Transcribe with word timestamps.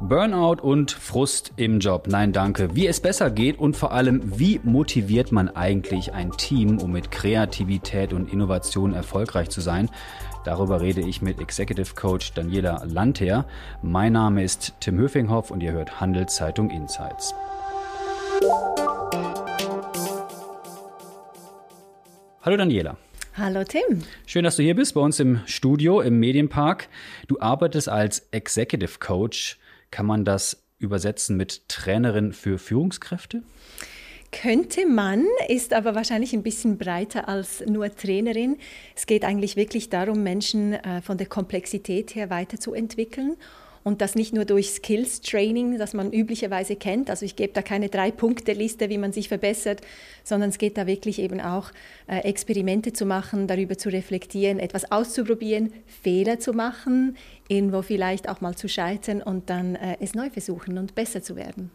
Burnout 0.00 0.62
und 0.62 0.90
Frust 0.90 1.52
im 1.56 1.80
Job. 1.80 2.06
Nein, 2.08 2.32
danke. 2.32 2.74
Wie 2.74 2.86
es 2.86 3.00
besser 3.00 3.30
geht 3.30 3.58
und 3.58 3.76
vor 3.76 3.92
allem, 3.92 4.38
wie 4.38 4.60
motiviert 4.62 5.32
man 5.32 5.48
eigentlich 5.48 6.14
ein 6.14 6.30
Team, 6.32 6.78
um 6.78 6.92
mit 6.92 7.10
Kreativität 7.10 8.12
und 8.12 8.32
Innovation 8.32 8.94
erfolgreich 8.94 9.50
zu 9.50 9.60
sein? 9.60 9.90
Darüber 10.44 10.80
rede 10.80 11.00
ich 11.00 11.20
mit 11.20 11.40
Executive 11.40 11.94
Coach 11.94 12.32
Daniela 12.32 12.84
Landher. 12.84 13.44
Mein 13.82 14.12
Name 14.12 14.44
ist 14.44 14.72
Tim 14.80 14.98
Höfinghoff 14.98 15.50
und 15.50 15.62
ihr 15.62 15.72
hört 15.72 16.00
Handelszeitung 16.00 16.70
Insights. 16.70 17.34
Hallo 22.40 22.56
Daniela. 22.56 22.96
Hallo 23.38 23.62
Tim. 23.62 24.02
Schön, 24.26 24.42
dass 24.42 24.56
du 24.56 24.64
hier 24.64 24.74
bist 24.74 24.94
bei 24.94 25.00
uns 25.00 25.20
im 25.20 25.38
Studio 25.46 26.00
im 26.00 26.18
Medienpark. 26.18 26.88
Du 27.28 27.38
arbeitest 27.38 27.88
als 27.88 28.26
Executive 28.32 28.98
Coach. 28.98 29.60
Kann 29.92 30.06
man 30.06 30.24
das 30.24 30.64
übersetzen 30.80 31.36
mit 31.36 31.68
Trainerin 31.68 32.32
für 32.32 32.58
Führungskräfte? 32.58 33.44
Könnte 34.32 34.86
man, 34.86 35.24
ist 35.46 35.72
aber 35.72 35.94
wahrscheinlich 35.94 36.32
ein 36.32 36.42
bisschen 36.42 36.78
breiter 36.78 37.28
als 37.28 37.64
nur 37.64 37.94
Trainerin. 37.94 38.56
Es 38.96 39.06
geht 39.06 39.24
eigentlich 39.24 39.54
wirklich 39.54 39.88
darum, 39.88 40.24
Menschen 40.24 40.72
äh, 40.72 41.00
von 41.00 41.16
der 41.16 41.28
Komplexität 41.28 42.16
her 42.16 42.30
weiterzuentwickeln 42.30 43.36
und 43.88 44.02
das 44.02 44.14
nicht 44.14 44.34
nur 44.34 44.44
durch 44.44 44.70
Skills 44.70 45.22
Training, 45.22 45.78
das 45.78 45.94
man 45.94 46.12
üblicherweise 46.12 46.76
kennt. 46.76 47.08
Also 47.08 47.24
ich 47.24 47.36
gebe 47.36 47.54
da 47.54 47.62
keine 47.62 47.88
Drei-Punkte-Liste, 47.88 48.90
wie 48.90 48.98
man 48.98 49.12
sich 49.12 49.28
verbessert, 49.28 49.80
sondern 50.22 50.50
es 50.50 50.58
geht 50.58 50.76
da 50.76 50.86
wirklich 50.86 51.18
eben 51.18 51.40
auch 51.40 51.70
äh, 52.06 52.18
Experimente 52.18 52.92
zu 52.92 53.06
machen, 53.06 53.46
darüber 53.46 53.78
zu 53.78 53.88
reflektieren, 53.88 54.58
etwas 54.58 54.92
auszuprobieren, 54.92 55.72
Fehler 56.02 56.38
zu 56.38 56.52
machen, 56.52 57.16
irgendwo 57.48 57.80
vielleicht 57.80 58.28
auch 58.28 58.42
mal 58.42 58.54
zu 58.54 58.68
scheitern 58.68 59.22
und 59.22 59.48
dann 59.48 59.74
äh, 59.74 59.96
es 60.00 60.14
neu 60.14 60.28
versuchen 60.28 60.76
und 60.76 60.94
besser 60.94 61.22
zu 61.22 61.34
werden. 61.34 61.70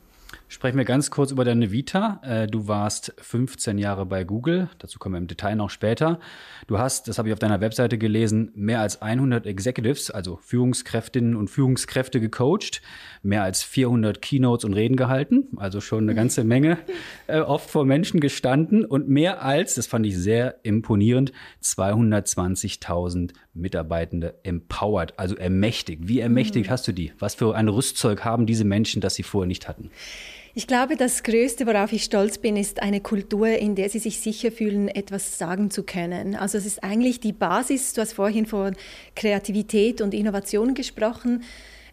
Sprechen 0.54 0.78
wir 0.78 0.86
ganz 0.86 1.10
kurz 1.10 1.32
über 1.32 1.46
deine 1.46 1.72
Vita. 1.72 2.22
Äh, 2.24 2.46
du 2.46 2.68
warst 2.68 3.16
15 3.18 3.80
Jahre 3.80 4.06
bei 4.06 4.24
Google, 4.24 4.70
dazu 4.78 5.00
kommen 5.00 5.16
wir 5.16 5.18
im 5.18 5.26
Detail 5.26 5.56
noch 5.56 5.72
später. 5.72 6.20
Du 6.68 6.78
hast, 6.78 7.08
das 7.08 7.18
habe 7.18 7.28
ich 7.28 7.34
auf 7.34 7.40
deiner 7.40 7.60
Webseite 7.60 7.98
gelesen, 7.98 8.52
mehr 8.54 8.80
als 8.80 9.02
100 9.02 9.48
Executives, 9.48 10.12
also 10.12 10.38
Führungskräftinnen 10.44 11.36
und 11.36 11.50
Führungskräfte 11.50 12.22
gecoacht, 12.22 12.84
mehr 13.24 13.42
als 13.42 13.64
400 13.64 14.22
Keynotes 14.22 14.64
und 14.64 14.76
Reden 14.76 14.96
gehalten, 14.96 15.48
also 15.56 15.82
schon 15.82 16.04
eine 16.04 16.14
ganze 16.14 16.44
Menge, 16.44 16.78
äh, 17.26 17.40
oft 17.40 17.68
vor 17.68 17.84
Menschen 17.84 18.20
gestanden 18.20 18.86
und 18.86 19.10
mehr 19.10 19.42
als, 19.42 19.74
das 19.74 19.88
fand 19.88 20.06
ich 20.06 20.16
sehr 20.16 20.60
imponierend, 20.62 21.32
220.000 21.64 23.32
Mitarbeitende 23.56 24.36
empowered, 24.44 25.18
also 25.18 25.36
ermächtigt. 25.36 26.08
Wie 26.08 26.20
ermächtigt 26.20 26.68
mhm. 26.68 26.72
hast 26.72 26.88
du 26.88 26.92
die? 26.92 27.12
Was 27.18 27.34
für 27.34 27.56
ein 27.56 27.70
Rüstzeug 27.70 28.24
haben 28.24 28.46
diese 28.46 28.66
Menschen, 28.66 29.02
das 29.02 29.16
sie 29.16 29.24
vorher 29.24 29.48
nicht 29.48 29.68
hatten? 29.68 29.90
Ich 30.56 30.68
glaube, 30.68 30.96
das 30.98 31.24
Größte, 31.24 31.66
worauf 31.66 31.92
ich 31.94 32.04
stolz 32.04 32.38
bin, 32.38 32.58
ist 32.58 32.84
eine 32.84 33.02
Kultur, 33.02 33.48
in 33.48 33.74
der 33.74 33.90
sie 33.90 33.98
sich 33.98 34.20
sicher 34.20 34.52
fühlen, 34.52 34.88
etwas 34.88 35.40
sagen 35.40 35.72
zu 35.72 35.82
können. 35.82 36.36
Also 36.36 36.60
es 36.60 36.68
ist 36.68 36.84
eigentlich 36.84 37.20
die 37.20 37.34
Basis, 37.34 37.94
du 37.94 38.02
hast 38.02 38.14
vorhin 38.14 38.46
von 38.46 38.76
Kreativität 39.16 40.00
und 40.00 40.14
Innovation 40.14 40.76
gesprochen 40.76 41.44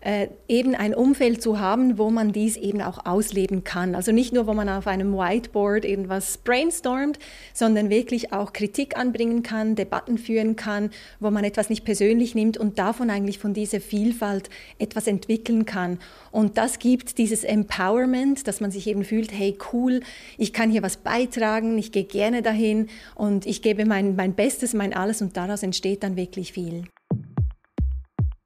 äh, 0.01 0.29
eben 0.49 0.75
ein 0.75 0.95
Umfeld 0.95 1.43
zu 1.43 1.61
haben, 1.61 1.99
wo 1.99 2.11
man 2.11 2.33
dies 2.33 2.57
eben 2.57 2.81
auch 2.81 3.05
ausleben 3.05 3.65
kann. 3.65 3.95
Also 3.95 4.13
nicht 4.13 4.33
nur, 4.33 4.47
wo 4.47 4.55
man 4.55 4.69
auf 4.69 4.87
einem 4.87 5.13
Whiteboard 5.13 5.85
irgendwas 5.85 6.39
brainstormt, 6.39 7.19
sondern 7.53 7.91
wirklich 7.91 8.33
auch 8.33 8.53
Kritik 8.53 8.97
anbringen 8.97 9.43
kann, 9.43 9.77
Debatten 9.77 10.19
führen 10.19 10.57
kann, 10.57 10.91
wo 11.19 11.31
man 11.31 11.45
etwas 11.45 11.69
nicht 11.69 11.85
persönlich 11.85 12.35
nimmt 12.35 12.57
und 12.57 12.79
davon 12.79 13.11
eigentlich 13.11 13.39
von 13.39 13.53
dieser 13.53 13.81
Vielfalt 13.81 14.49
etwas 14.79 15.07
entwickeln 15.07 15.67
kann. 15.67 15.99
Und 16.31 16.57
das 16.57 16.79
gibt 16.79 17.19
dieses 17.19 17.45
Empowerment, 17.45 18.47
dass 18.49 18.61
man 18.61 18.71
sich 18.71 18.87
eben 18.87 19.05
fühlt, 19.05 19.33
hey 19.33 19.59
cool, 19.73 20.01
ich 20.39 20.53
kann 20.53 20.71
hier 20.71 20.83
was 20.83 20.97
beitragen, 20.97 21.77
ich 21.77 21.93
gehe 21.93 22.05
gerne 22.05 22.43
dahin 22.43 22.89
und 23.15 23.47
ich 23.47 23.63
gebe 23.63 23.85
mein, 23.85 24.17
mein 24.17 24.35
Bestes, 24.35 24.73
mein 24.73 24.95
Alles 24.95 25.21
und 25.21 25.37
daraus 25.37 25.63
entsteht 25.63 26.03
dann 26.03 26.17
wirklich 26.17 26.53
viel. 26.53 26.85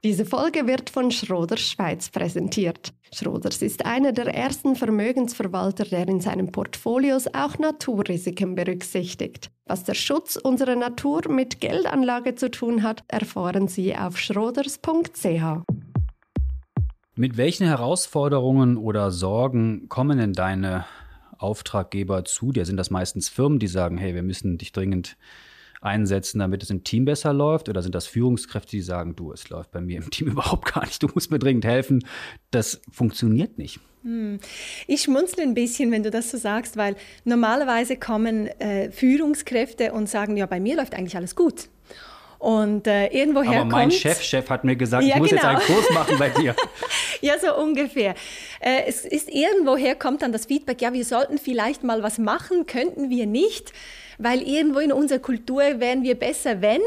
Diese 0.05 0.27
Folge 0.27 0.67
wird 0.67 0.91
von 0.91 1.11
Schroders 1.11 1.63
Schweiz 1.63 2.11
präsentiert. 2.11 2.93
Schroders 3.11 3.63
ist 3.63 3.87
einer 3.87 4.13
der 4.13 4.27
ersten 4.27 4.77
Vermögensverwalter, 4.77 5.87
der 5.87 6.07
in 6.09 6.21
seinen 6.21 6.53
Portfolios 6.53 7.27
auch 7.29 7.59
Naturrisiken 7.59 8.55
berücksichtigt. 8.55 9.51
Was 9.65 9.85
der 9.85 9.95
Schutz 9.95 10.37
unserer 10.37 10.77
Natur 10.77 11.23
mit 11.31 11.59
Geldanlage 11.59 12.35
zu 12.35 12.51
tun 12.51 12.83
hat, 12.83 13.03
erfahren 13.09 13.67
Sie 13.67 13.97
auf 13.97 14.19
schroders.ch. 14.19 15.65
Mit 17.15 17.39
welchen 17.39 17.67
Herausforderungen 17.67 18.77
oder 18.77 19.11
Sorgen 19.11 19.89
kommen 19.89 20.19
denn 20.19 20.35
deine 20.35 20.85
Auftraggeber 21.39 22.27
zu 22.27 22.53
dir? 22.53 22.67
Sind 22.67 22.77
das 22.77 22.91
meistens 22.91 23.31
Firmen, 23.31 23.59
die 23.59 23.69
sagen, 23.69 23.97
hey, 23.97 24.15
wir 24.15 24.23
müssen 24.23 24.59
dich 24.59 24.73
dringend 24.73 25.17
einsetzen, 25.85 26.39
damit 26.39 26.63
es 26.63 26.71
im 26.71 26.85
Team 26.85 27.05
besser 27.05 27.33
läuft? 27.33 27.69
Oder 27.69 27.83
sind 27.83 27.95
das 27.95 28.07
Führungskräfte, 28.07 28.73
die 28.73 28.83
sagen, 28.83 29.17
du, 29.17 29.33
es 29.33 29.49
läuft 29.49 29.71
bei 29.73 29.81
mir 29.81 29.99
im 29.99 30.11
Team 30.11 30.29
überhaupt 30.33 30.73
gar 30.73 30.85
nicht, 30.85 31.03
du 31.03 31.09
musst 31.15 31.31
mir 31.31 31.39
dringend 31.39 31.65
helfen? 31.65 32.05
Das 32.51 32.81
funktioniert 32.91 33.59
nicht. 33.59 33.81
Hm. 34.03 34.39
Ich 34.87 35.03
schmunzle 35.03 35.43
ein 35.43 35.55
bisschen, 35.55 35.91
wenn 35.91 36.03
du 36.03 36.11
das 36.11 36.31
so 36.31 36.37
sagst, 36.37 36.77
weil 36.77 36.97
normalerweise 37.25 37.97
kommen 37.97 38.49
äh, 38.61 38.91
Führungskräfte 38.91 39.93
und 39.93 40.09
sagen, 40.09 40.37
ja, 40.37 40.47
bei 40.47 40.61
mir 40.61 40.77
läuft 40.77 40.95
eigentlich 40.95 41.17
alles 41.17 41.35
gut. 41.35 41.69
Und 42.39 42.87
äh, 42.87 43.07
irgendwoher 43.07 43.63
Aber 43.63 43.71
mein 43.71 43.91
Chefchef 43.91 44.51
hat 44.51 44.65
mir 44.65 44.77
gesagt, 44.77 45.03
ja, 45.05 45.15
ich 45.15 45.19
muss 45.19 45.31
genau. 45.31 45.51
jetzt 45.51 45.51
einen 45.51 45.61
Kurs 45.61 45.91
machen 45.95 46.19
bei 46.19 46.29
dir. 46.29 46.55
ja, 47.23 47.39
so 47.39 47.57
ungefähr. 47.57 48.15
Äh, 48.61 48.83
es 48.87 49.07
ist 49.07 49.31
irgendwoher 49.31 49.95
kommt 49.95 50.21
dann 50.21 50.31
das 50.31 50.45
Feedback, 50.45 50.83
ja, 50.83 50.93
wir 50.93 51.07
sollten 51.07 51.39
vielleicht 51.39 51.85
mal 51.85 52.03
was 52.03 52.19
machen, 52.19 52.67
könnten 52.67 53.09
wir 53.09 53.25
nicht 53.25 53.73
weil 54.19 54.43
irgendwo 54.43 54.79
in 54.79 54.93
unserer 54.93 55.19
Kultur 55.19 55.63
wären 55.79 56.03
wir 56.03 56.15
besser, 56.15 56.61
wenn. 56.61 56.81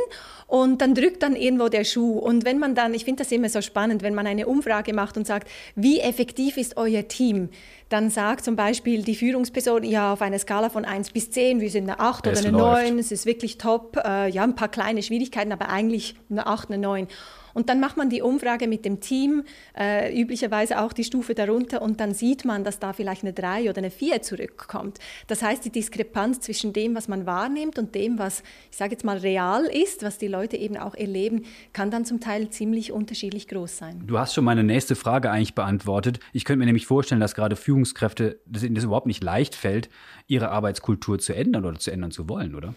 Und 0.48 0.82
dann 0.82 0.96
drückt 0.96 1.24
dann 1.24 1.36
irgendwo 1.36 1.68
der 1.68 1.84
Schuh. 1.84 2.18
Und 2.18 2.46
wenn 2.46 2.58
man 2.58 2.74
dann, 2.74 2.94
ich 2.94 3.04
finde 3.04 3.24
das 3.24 3.32
immer 3.34 3.50
so 3.50 3.62
spannend, 3.62 4.02
wenn 4.02 4.16
man 4.16 4.26
eine 4.26 4.48
Umfrage 4.48 4.94
macht 4.94 5.18
und 5.18 5.28
sagt, 5.28 5.50
wie 5.76 6.00
effektiv 6.00 6.56
ist 6.56 6.78
euer 6.78 7.06
Team? 7.08 7.50
Dann 7.90 8.10
sagt 8.10 8.46
zum 8.46 8.56
Beispiel 8.56 9.04
die 9.04 9.16
Führungsperson, 9.16 9.84
ja, 9.84 10.14
auf 10.14 10.22
einer 10.22 10.40
Skala 10.40 10.70
von 10.70 10.86
1 10.86 11.12
bis 11.12 11.32
10, 11.32 11.60
wir 11.60 11.70
sind 11.70 11.84
eine 11.90 12.00
8 12.00 12.28
es 12.28 12.40
oder 12.40 12.48
eine 12.48 12.58
läuft. 12.58 12.90
9, 12.90 13.00
es 13.00 13.12
ist 13.12 13.26
wirklich 13.26 13.58
top. 13.58 13.98
Äh, 14.04 14.30
ja, 14.30 14.44
ein 14.44 14.56
paar 14.56 14.70
kleine 14.70 15.04
Schwierigkeiten, 15.04 15.52
aber 15.52 15.70
eigentlich 15.70 16.16
eine 16.30 16.48
8, 16.48 16.70
eine 16.70 16.78
9. 16.78 17.08
Und 17.54 17.70
dann 17.70 17.80
macht 17.80 17.98
man 17.98 18.10
die 18.10 18.22
Umfrage 18.22 18.68
mit 18.68 18.86
dem 18.86 19.00
Team, 19.00 19.44
äh, 19.78 20.20
üblicherweise 20.20 20.82
auch 20.82 20.94
die 20.94 21.04
Stufe 21.04 21.34
darunter, 21.34 21.82
und 21.82 22.00
dann 22.00 22.14
sieht 22.14 22.46
man, 22.46 22.64
dass 22.64 22.80
da 22.80 22.94
vielleicht 22.94 23.24
eine 23.24 23.34
3 23.34 23.70
oder 23.70 23.80
eine 23.80 23.92
4 23.92 24.22
zurückkommt. 24.22 25.00
Das 25.28 25.42
heißt, 25.42 25.66
die 25.66 25.72
Diskrepanz 25.72 26.40
zwischen 26.42 26.74
dem, 26.74 26.96
was 26.96 27.08
man 27.08 27.26
wahrnimmt 27.26 27.78
und 27.78 27.96
dem, 27.96 28.20
was, 28.20 28.44
ich 28.72 28.78
sage 28.78 28.92
jetzt 28.92 29.04
mal, 29.04 29.18
real 29.18 29.66
ist, 29.66 30.04
was 30.04 30.18
die 30.18 30.28
Leute 30.28 30.58
eben 30.58 30.78
auch 30.78 30.96
erleben, 30.96 31.46
kann 31.74 31.92
dann 31.92 32.06
zum 32.06 32.20
Teil 32.20 32.50
ziemlich 32.50 32.92
unterschiedlich 32.92 33.48
groß 33.48 33.78
sein. 33.78 34.04
Du 34.06 34.18
hast 34.20 34.34
schon 34.34 34.44
meine 34.44 34.64
nächste 34.64 34.96
Frage 34.96 35.32
eigentlich 35.32 35.56
beantwortet. 35.56 36.20
Ich 36.34 36.46
könnte 36.46 36.60
mir 36.60 36.66
nämlich 36.66 36.86
vorstellen, 36.86 37.22
dass 37.22 37.36
gerade 37.36 37.56
Führungskräfte, 37.56 38.40
dass 38.46 38.64
ihnen 38.64 38.76
das 38.76 38.84
überhaupt 38.84 39.08
nicht 39.08 39.24
leicht 39.24 39.56
fällt, 39.56 39.90
ihre 40.28 40.50
Arbeitskultur 40.50 41.20
zu 41.20 41.34
ändern 41.34 41.66
oder 41.66 41.80
zu 41.80 41.90
ändern 41.90 42.12
zu 42.12 42.28
wollen, 42.28 42.54
oder? 42.54 42.74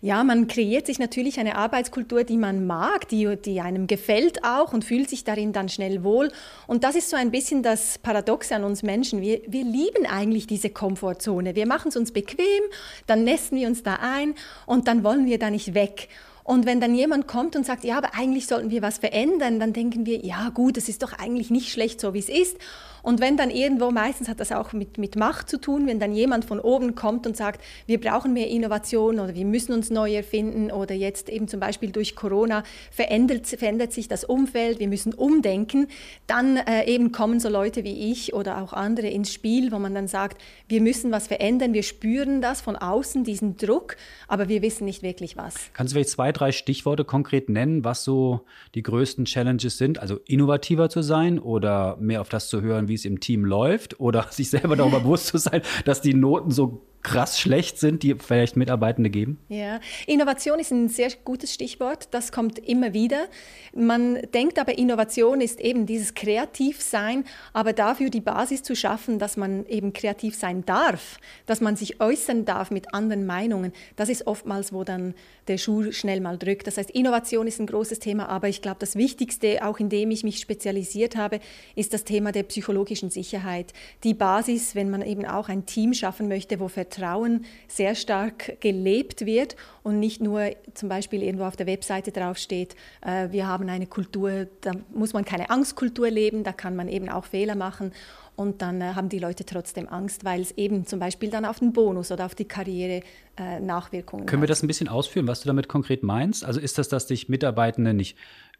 Ja, 0.00 0.22
man 0.24 0.46
kreiert 0.46 0.86
sich 0.86 0.98
natürlich 0.98 1.38
eine 1.38 1.56
Arbeitskultur, 1.56 2.24
die 2.24 2.36
man 2.36 2.66
mag, 2.66 3.08
die, 3.08 3.36
die 3.36 3.60
einem 3.60 3.86
gefällt 3.86 4.44
auch 4.44 4.72
und 4.72 4.84
fühlt 4.84 5.08
sich 5.08 5.24
darin 5.24 5.52
dann 5.52 5.68
schnell 5.68 6.02
wohl. 6.04 6.30
Und 6.66 6.84
das 6.84 6.96
ist 6.96 7.10
so 7.10 7.16
ein 7.16 7.30
bisschen 7.30 7.62
das 7.62 7.98
Paradoxe 7.98 8.54
an 8.54 8.64
uns 8.64 8.82
Menschen. 8.82 9.20
Wir, 9.22 9.40
wir 9.46 9.64
lieben 9.64 10.06
eigentlich 10.06 10.46
diese 10.46 10.70
Komfortzone. 10.70 11.54
Wir 11.54 11.66
machen 11.66 11.88
es 11.88 11.96
uns 11.96 12.12
bequem, 12.12 12.62
dann 13.06 13.24
nässen 13.24 13.58
wir 13.58 13.68
uns 13.68 13.82
da 13.82 13.98
ein 14.00 14.34
und 14.66 14.88
dann 14.88 15.04
wollen 15.04 15.26
wir 15.26 15.38
da 15.38 15.50
nicht 15.50 15.74
weg. 15.74 16.08
Und 16.48 16.64
wenn 16.64 16.80
dann 16.80 16.94
jemand 16.94 17.26
kommt 17.26 17.56
und 17.56 17.66
sagt, 17.66 17.84
ja, 17.84 17.98
aber 17.98 18.14
eigentlich 18.14 18.46
sollten 18.46 18.70
wir 18.70 18.80
was 18.80 18.96
verändern, 18.98 19.60
dann 19.60 19.74
denken 19.74 20.06
wir, 20.06 20.24
ja 20.24 20.48
gut, 20.48 20.78
es 20.78 20.88
ist 20.88 21.02
doch 21.02 21.12
eigentlich 21.12 21.50
nicht 21.50 21.70
schlecht 21.70 22.00
so, 22.00 22.14
wie 22.14 22.20
es 22.20 22.30
ist. 22.30 22.56
Und 23.02 23.20
wenn 23.20 23.36
dann 23.36 23.50
irgendwo, 23.50 23.90
meistens 23.90 24.28
hat 24.28 24.40
das 24.40 24.52
auch 24.52 24.72
mit, 24.72 24.98
mit 24.98 25.16
Macht 25.16 25.48
zu 25.48 25.60
tun, 25.60 25.86
wenn 25.86 26.00
dann 26.00 26.12
jemand 26.12 26.44
von 26.44 26.60
oben 26.60 26.94
kommt 26.94 27.26
und 27.26 27.36
sagt, 27.36 27.62
wir 27.86 28.00
brauchen 28.00 28.32
mehr 28.32 28.48
Innovation 28.48 29.20
oder 29.20 29.34
wir 29.34 29.44
müssen 29.44 29.72
uns 29.72 29.90
neu 29.90 30.14
erfinden 30.14 30.70
oder 30.70 30.94
jetzt 30.94 31.28
eben 31.28 31.48
zum 31.48 31.60
Beispiel 31.60 31.90
durch 31.90 32.16
Corona 32.16 32.62
verändert, 32.90 33.46
verändert 33.46 33.92
sich 33.92 34.08
das 34.08 34.24
Umfeld, 34.24 34.80
wir 34.80 34.88
müssen 34.88 35.14
umdenken, 35.14 35.88
dann 36.26 36.56
äh, 36.56 36.84
eben 36.84 37.12
kommen 37.12 37.40
so 37.40 37.48
Leute 37.48 37.84
wie 37.84 38.10
ich 38.10 38.34
oder 38.34 38.62
auch 38.62 38.72
andere 38.72 39.08
ins 39.08 39.32
Spiel, 39.32 39.72
wo 39.72 39.78
man 39.78 39.94
dann 39.94 40.08
sagt, 40.08 40.40
wir 40.68 40.80
müssen 40.80 41.10
was 41.10 41.26
verändern, 41.26 41.72
wir 41.72 41.82
spüren 41.82 42.40
das 42.40 42.60
von 42.60 42.76
außen, 42.76 43.24
diesen 43.24 43.56
Druck, 43.56 43.96
aber 44.26 44.48
wir 44.48 44.62
wissen 44.62 44.84
nicht 44.84 45.02
wirklich 45.02 45.36
was. 45.36 45.54
Kannst 45.72 45.92
du 45.92 45.94
vielleicht 45.96 46.10
zwei, 46.10 46.32
drei 46.32 46.52
Stichworte 46.52 47.04
konkret 47.04 47.48
nennen, 47.48 47.84
was 47.84 48.04
so 48.04 48.42
die 48.74 48.82
größten 48.82 49.24
Challenges 49.24 49.78
sind? 49.78 49.98
Also 49.98 50.18
innovativer 50.26 50.88
zu 50.90 51.02
sein 51.02 51.38
oder 51.38 51.96
mehr 52.00 52.20
auf 52.20 52.28
das 52.28 52.48
zu 52.48 52.62
hören, 52.62 52.88
wie 52.88 52.96
es 52.98 53.04
im 53.04 53.20
Team 53.20 53.44
läuft 53.44 54.00
oder 54.00 54.26
sich 54.30 54.50
selber 54.50 54.76
darüber 54.76 55.00
bewusst 55.00 55.26
zu 55.28 55.38
sein, 55.38 55.62
dass 55.84 56.00
die 56.00 56.14
Noten 56.14 56.50
so 56.50 56.82
krass 57.02 57.38
schlecht 57.38 57.78
sind, 57.78 58.02
die 58.02 58.14
vielleicht 58.14 58.56
Mitarbeitende 58.56 59.10
geben? 59.10 59.38
Ja, 59.48 59.80
Innovation 60.06 60.58
ist 60.58 60.72
ein 60.72 60.88
sehr 60.88 61.10
gutes 61.24 61.54
Stichwort. 61.54 62.08
Das 62.10 62.32
kommt 62.32 62.58
immer 62.58 62.92
wieder. 62.92 63.26
Man 63.74 64.20
denkt 64.34 64.58
aber, 64.58 64.76
Innovation 64.78 65.40
ist 65.40 65.60
eben 65.60 65.86
dieses 65.86 66.14
Kreativsein, 66.14 67.24
aber 67.52 67.72
dafür 67.72 68.10
die 68.10 68.20
Basis 68.20 68.62
zu 68.62 68.74
schaffen, 68.74 69.18
dass 69.18 69.36
man 69.36 69.66
eben 69.66 69.92
kreativ 69.92 70.34
sein 70.34 70.64
darf, 70.64 71.18
dass 71.46 71.60
man 71.60 71.76
sich 71.76 72.00
äußern 72.00 72.44
darf 72.44 72.70
mit 72.70 72.92
anderen 72.94 73.26
Meinungen. 73.26 73.72
Das 73.96 74.08
ist 74.08 74.26
oftmals, 74.26 74.72
wo 74.72 74.84
dann 74.84 75.14
der 75.46 75.58
Schuh 75.58 75.92
schnell 75.92 76.20
mal 76.20 76.36
drückt. 76.36 76.66
Das 76.66 76.76
heißt, 76.76 76.90
Innovation 76.90 77.46
ist 77.46 77.60
ein 77.60 77.66
großes 77.66 78.00
Thema, 78.00 78.28
aber 78.28 78.48
ich 78.48 78.60
glaube, 78.60 78.78
das 78.80 78.96
Wichtigste, 78.96 79.64
auch 79.64 79.78
in 79.78 79.88
dem 79.88 80.10
ich 80.10 80.24
mich 80.24 80.38
spezialisiert 80.40 81.16
habe, 81.16 81.40
ist 81.74 81.94
das 81.94 82.04
Thema 82.04 82.32
der 82.32 82.42
psychologischen 82.42 83.10
Sicherheit. 83.10 83.72
Die 84.04 84.14
Basis, 84.14 84.74
wenn 84.74 84.90
man 84.90 85.02
eben 85.02 85.24
auch 85.24 85.48
ein 85.48 85.64
Team 85.64 85.94
schaffen 85.94 86.28
möchte, 86.28 86.60
wo 86.60 86.68
Vertrauen 86.88 87.44
sehr 87.66 87.94
stark 87.94 88.60
gelebt 88.60 89.26
wird 89.26 89.56
und 89.82 90.00
nicht 90.00 90.20
nur 90.20 90.50
zum 90.74 90.88
Beispiel 90.88 91.22
irgendwo 91.22 91.44
auf 91.44 91.56
der 91.56 91.66
Webseite 91.66 92.12
draufsteht, 92.12 92.74
äh, 93.02 93.28
wir 93.30 93.46
haben 93.46 93.68
eine 93.68 93.86
Kultur, 93.86 94.46
da 94.60 94.72
muss 94.92 95.12
man 95.12 95.24
keine 95.24 95.50
Angstkultur 95.50 96.10
leben, 96.10 96.44
da 96.44 96.52
kann 96.52 96.76
man 96.76 96.88
eben 96.88 97.08
auch 97.08 97.24
Fehler 97.24 97.54
machen 97.54 97.92
und 98.36 98.62
dann 98.62 98.80
äh, 98.80 98.94
haben 98.94 99.08
die 99.08 99.18
Leute 99.18 99.44
trotzdem 99.44 99.88
Angst, 99.88 100.24
weil 100.24 100.40
es 100.40 100.52
eben 100.52 100.86
zum 100.86 100.98
Beispiel 100.98 101.30
dann 101.30 101.44
auf 101.44 101.58
den 101.58 101.72
Bonus 101.72 102.10
oder 102.10 102.26
auf 102.26 102.34
die 102.34 102.46
Karriere 102.46 103.02
äh, 103.36 103.60
Nachwirkungen 103.60 104.26
Können 104.26 104.42
hat. 104.42 104.48
wir 104.48 104.48
das 104.48 104.62
ein 104.62 104.68
bisschen 104.68 104.88
ausführen, 104.88 105.26
was 105.26 105.42
du 105.42 105.46
damit 105.46 105.68
konkret 105.68 106.02
meinst? 106.02 106.44
Also 106.44 106.60
ist 106.60 106.78
das, 106.78 106.88
dass 106.88 107.06
dich 107.06 107.28
Mitarbeitende 107.28 107.94
nicht 107.94 108.16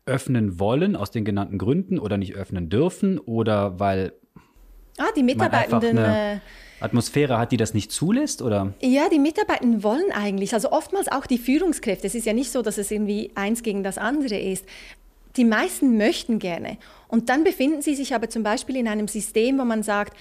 öffnen 0.07 0.59
wollen 0.59 0.97
aus 0.97 1.11
den 1.11 1.25
genannten 1.25 1.59
Gründen 1.59 1.99
oder 1.99 2.17
nicht 2.17 2.35
öffnen 2.35 2.71
dürfen 2.71 3.19
oder 3.19 3.79
weil 3.79 4.15
ah, 4.97 5.05
die 5.17 5.23
Mitarbeitenden 5.23 6.41
Atmosphäre 6.81 7.39
hat, 7.39 7.53
die 7.53 7.57
das 7.57 7.75
nicht 7.75 7.91
zulässt, 7.93 8.43
oder? 8.43 8.73
Ja, 8.81 9.09
die 9.09 9.19
Mitarbeitenden 9.19 9.83
wollen 9.83 10.13
eigentlich, 10.13 10.55
also 10.55 10.71
oftmals 10.71 11.09
auch 11.09 11.27
die 11.27 11.39
Führungskräfte. 11.39 12.07
Es 12.07 12.15
ist 12.15 12.27
ja 12.27 12.33
nicht 12.33 12.53
so, 12.53 12.63
dass 12.63 12.79
es 12.79 12.91
irgendwie 12.91 13.31
eins 13.35 13.63
gegen 13.63 13.83
das 13.83 13.99
andere 13.99 14.39
ist. 14.39 14.65
Die 15.37 15.45
meisten 15.45 15.97
möchten 15.97 16.39
gerne. 16.39 16.79
Und 17.09 17.29
dann 17.29 17.45
befinden 17.45 17.83
sie 17.83 17.95
sich 17.95 18.15
aber 18.15 18.29
zum 18.29 18.43
Beispiel 18.43 18.77
in 18.77 18.89
einem 18.89 19.09
System, 19.09 19.59
wo 19.59 19.65
man 19.65 19.83
sagt, 19.83 20.17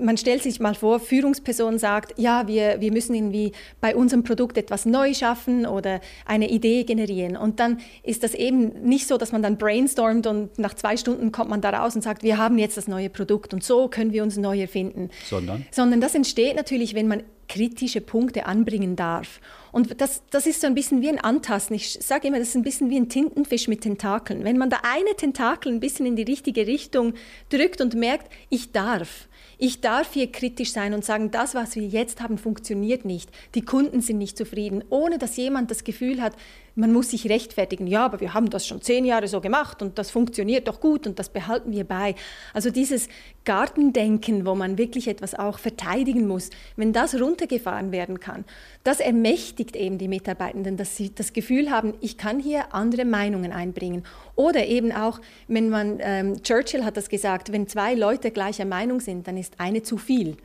man 0.00 0.16
stellt 0.16 0.42
sich 0.42 0.58
mal 0.58 0.74
vor, 0.74 0.98
Führungsperson 0.98 1.78
sagt, 1.78 2.18
ja, 2.18 2.48
wir, 2.48 2.80
wir 2.80 2.90
müssen 2.90 3.14
irgendwie 3.14 3.52
bei 3.80 3.94
unserem 3.94 4.24
Produkt 4.24 4.58
etwas 4.58 4.86
neu 4.86 5.14
schaffen 5.14 5.66
oder 5.66 6.00
eine 6.26 6.50
Idee 6.50 6.82
generieren. 6.84 7.36
Und 7.36 7.60
dann 7.60 7.78
ist 8.02 8.24
das 8.24 8.34
eben 8.34 8.82
nicht 8.82 9.06
so, 9.06 9.18
dass 9.18 9.30
man 9.30 9.42
dann 9.42 9.56
brainstormt 9.56 10.26
und 10.26 10.58
nach 10.58 10.74
zwei 10.74 10.96
Stunden 10.96 11.30
kommt 11.30 11.50
man 11.50 11.60
da 11.60 11.70
raus 11.70 11.94
und 11.94 12.02
sagt, 12.02 12.24
wir 12.24 12.38
haben 12.38 12.58
jetzt 12.58 12.76
das 12.76 12.88
neue 12.88 13.08
Produkt 13.08 13.54
und 13.54 13.62
so 13.62 13.88
können 13.88 14.12
wir 14.12 14.24
uns 14.24 14.36
neu 14.36 14.60
erfinden. 14.60 15.10
Sondern? 15.28 15.64
Sondern 15.70 16.00
das 16.00 16.14
entsteht 16.14 16.56
natürlich, 16.56 16.94
wenn 16.94 17.06
man 17.06 17.22
kritische 17.48 18.00
Punkte 18.00 18.46
anbringen 18.46 18.94
darf. 18.94 19.40
Und 19.72 20.00
das, 20.00 20.22
das 20.30 20.46
ist 20.46 20.60
so 20.60 20.66
ein 20.66 20.74
bisschen 20.74 21.02
wie 21.02 21.08
ein 21.08 21.18
Antasten. 21.18 21.74
Ich 21.76 21.92
sage 21.92 22.28
immer, 22.28 22.38
das 22.38 22.48
ist 22.48 22.56
ein 22.56 22.62
bisschen 22.62 22.90
wie 22.90 22.98
ein 22.98 23.08
Tintenfisch 23.08 23.68
mit 23.68 23.82
Tentakeln. 23.82 24.44
Wenn 24.44 24.58
man 24.58 24.70
da 24.70 24.78
eine 24.82 25.14
Tentakel 25.16 25.72
ein 25.72 25.80
bisschen 25.80 26.04
in 26.04 26.16
die 26.16 26.24
richtige 26.24 26.66
Richtung 26.66 27.14
drückt 27.48 27.80
und 27.80 27.94
merkt, 27.94 28.30
ich 28.50 28.72
darf, 28.72 29.28
ich 29.58 29.80
darf 29.80 30.14
hier 30.14 30.30
kritisch 30.30 30.72
sein 30.72 30.94
und 30.94 31.04
sagen, 31.04 31.30
das, 31.32 31.54
was 31.54 31.74
wir 31.74 31.86
jetzt 31.86 32.20
haben, 32.20 32.38
funktioniert 32.38 33.04
nicht. 33.04 33.30
Die 33.56 33.62
Kunden 33.62 34.00
sind 34.00 34.18
nicht 34.18 34.38
zufrieden, 34.38 34.84
ohne 34.88 35.18
dass 35.18 35.36
jemand 35.36 35.70
das 35.70 35.82
Gefühl 35.82 36.22
hat, 36.22 36.34
man 36.74 36.92
muss 36.92 37.10
sich 37.10 37.28
rechtfertigen. 37.28 37.86
Ja, 37.86 38.04
aber 38.04 38.20
wir 38.20 38.34
haben 38.34 38.50
das 38.50 38.66
schon 38.66 38.82
zehn 38.82 39.04
Jahre 39.04 39.28
so 39.28 39.40
gemacht 39.40 39.82
und 39.82 39.98
das 39.98 40.10
funktioniert 40.10 40.68
doch 40.68 40.80
gut 40.80 41.06
und 41.06 41.18
das 41.18 41.28
behalten 41.28 41.72
wir 41.72 41.84
bei. 41.84 42.14
Also 42.54 42.70
dieses 42.70 43.08
Gartendenken, 43.44 44.46
wo 44.46 44.54
man 44.54 44.78
wirklich 44.78 45.08
etwas 45.08 45.34
auch 45.34 45.58
verteidigen 45.58 46.26
muss, 46.26 46.50
wenn 46.76 46.92
das 46.92 47.20
runtergefahren 47.20 47.92
werden 47.92 48.20
kann, 48.20 48.44
das 48.84 49.00
ermächtigt 49.00 49.76
eben 49.76 49.98
die 49.98 50.08
Mitarbeitenden, 50.08 50.76
dass 50.76 50.96
sie 50.96 51.14
das 51.14 51.32
Gefühl 51.32 51.70
haben, 51.70 51.94
ich 52.00 52.18
kann 52.18 52.40
hier 52.40 52.74
andere 52.74 53.04
Meinungen 53.04 53.52
einbringen. 53.52 54.04
Oder 54.36 54.66
eben 54.66 54.92
auch, 54.92 55.20
wenn 55.46 55.70
man, 55.70 55.98
ähm, 56.00 56.42
Churchill 56.42 56.84
hat 56.84 56.96
das 56.96 57.08
gesagt, 57.08 57.52
wenn 57.52 57.66
zwei 57.68 57.94
Leute 57.94 58.30
gleicher 58.30 58.64
Meinung 58.64 59.00
sind, 59.00 59.26
dann 59.26 59.36
ist 59.36 59.54
eine 59.58 59.82
zu 59.82 59.98
viel. 59.98 60.36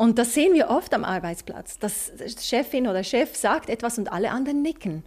Und 0.00 0.18
das 0.18 0.32
sehen 0.32 0.54
wir 0.54 0.70
oft 0.70 0.94
am 0.94 1.04
Arbeitsplatz, 1.04 1.78
dass 1.78 2.10
Chefin 2.38 2.88
oder 2.88 3.04
Chef 3.04 3.36
sagt 3.36 3.68
etwas 3.68 3.98
und 3.98 4.10
alle 4.10 4.30
anderen 4.30 4.62
nicken. 4.62 5.04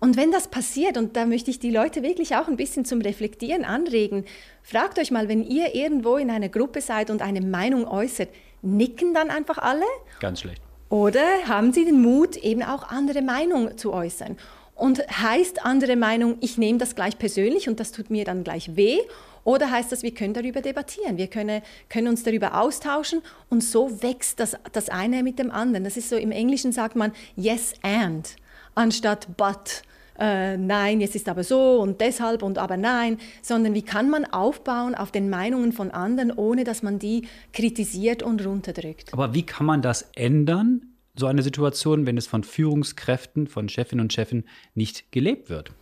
Und 0.00 0.16
wenn 0.16 0.30
das 0.30 0.48
passiert, 0.48 0.96
und 0.96 1.16
da 1.16 1.26
möchte 1.26 1.50
ich 1.50 1.58
die 1.58 1.70
Leute 1.70 2.02
wirklich 2.02 2.36
auch 2.36 2.48
ein 2.48 2.56
bisschen 2.56 2.84
zum 2.84 3.00
Reflektieren 3.00 3.64
anregen, 3.64 4.24
fragt 4.62 4.98
euch 4.98 5.10
mal, 5.10 5.28
wenn 5.28 5.42
ihr 5.42 5.74
irgendwo 5.74 6.16
in 6.16 6.30
einer 6.30 6.48
Gruppe 6.48 6.80
seid 6.80 7.10
und 7.10 7.22
eine 7.22 7.40
Meinung 7.40 7.86
äußert, 7.86 8.28
nicken 8.62 9.14
dann 9.14 9.30
einfach 9.30 9.58
alle? 9.58 9.84
Ganz 10.20 10.40
schlecht. 10.40 10.60
Oder 10.88 11.24
haben 11.46 11.72
sie 11.72 11.84
den 11.84 12.02
Mut, 12.02 12.36
eben 12.36 12.62
auch 12.62 12.88
andere 12.88 13.22
Meinungen 13.22 13.76
zu 13.78 13.92
äußern? 13.92 14.36
Und 14.74 15.00
heißt 15.08 15.64
andere 15.64 15.96
Meinung, 15.96 16.36
ich 16.40 16.58
nehme 16.58 16.78
das 16.78 16.94
gleich 16.94 17.16
persönlich 17.18 17.68
und 17.68 17.78
das 17.78 17.92
tut 17.92 18.10
mir 18.10 18.24
dann 18.24 18.42
gleich 18.42 18.76
weh? 18.76 18.98
Oder 19.44 19.70
heißt 19.70 19.92
das, 19.92 20.02
wir 20.02 20.12
können 20.12 20.34
darüber 20.34 20.62
debattieren, 20.62 21.18
wir 21.18 21.26
können, 21.26 21.62
können 21.88 22.08
uns 22.08 22.22
darüber 22.22 22.60
austauschen 22.60 23.20
und 23.50 23.62
so 23.62 24.02
wächst 24.02 24.40
das, 24.40 24.56
das 24.72 24.88
eine 24.88 25.22
mit 25.22 25.38
dem 25.38 25.50
anderen. 25.50 25.84
Das 25.84 25.96
ist 25.96 26.08
so, 26.08 26.16
im 26.16 26.32
Englischen 26.32 26.72
sagt 26.72 26.96
man 26.96 27.12
yes 27.36 27.74
and 27.82 28.36
anstatt 28.74 29.36
but 29.36 29.82
äh, 30.18 30.56
nein, 30.56 31.00
jetzt 31.00 31.16
ist 31.16 31.28
aber 31.28 31.42
so 31.42 31.80
und 31.80 32.00
deshalb 32.00 32.42
und 32.42 32.58
aber 32.58 32.76
nein, 32.76 33.18
sondern 33.42 33.74
wie 33.74 33.82
kann 33.82 34.10
man 34.10 34.24
aufbauen 34.24 34.94
auf 34.94 35.10
den 35.10 35.28
Meinungen 35.28 35.72
von 35.72 35.90
anderen, 35.90 36.30
ohne 36.30 36.64
dass 36.64 36.82
man 36.82 36.98
die 36.98 37.26
kritisiert 37.52 38.22
und 38.22 38.44
runterdrückt. 38.44 39.12
Aber 39.12 39.34
wie 39.34 39.44
kann 39.44 39.66
man 39.66 39.82
das 39.82 40.10
ändern, 40.14 40.94
so 41.16 41.26
eine 41.26 41.42
Situation, 41.42 42.06
wenn 42.06 42.16
es 42.16 42.26
von 42.26 42.44
Führungskräften, 42.44 43.46
von 43.46 43.68
Chefinnen 43.68 44.04
und 44.04 44.12
Chefen 44.12 44.44
nicht 44.74 45.10
gelebt 45.12 45.48
wird? 45.48 45.72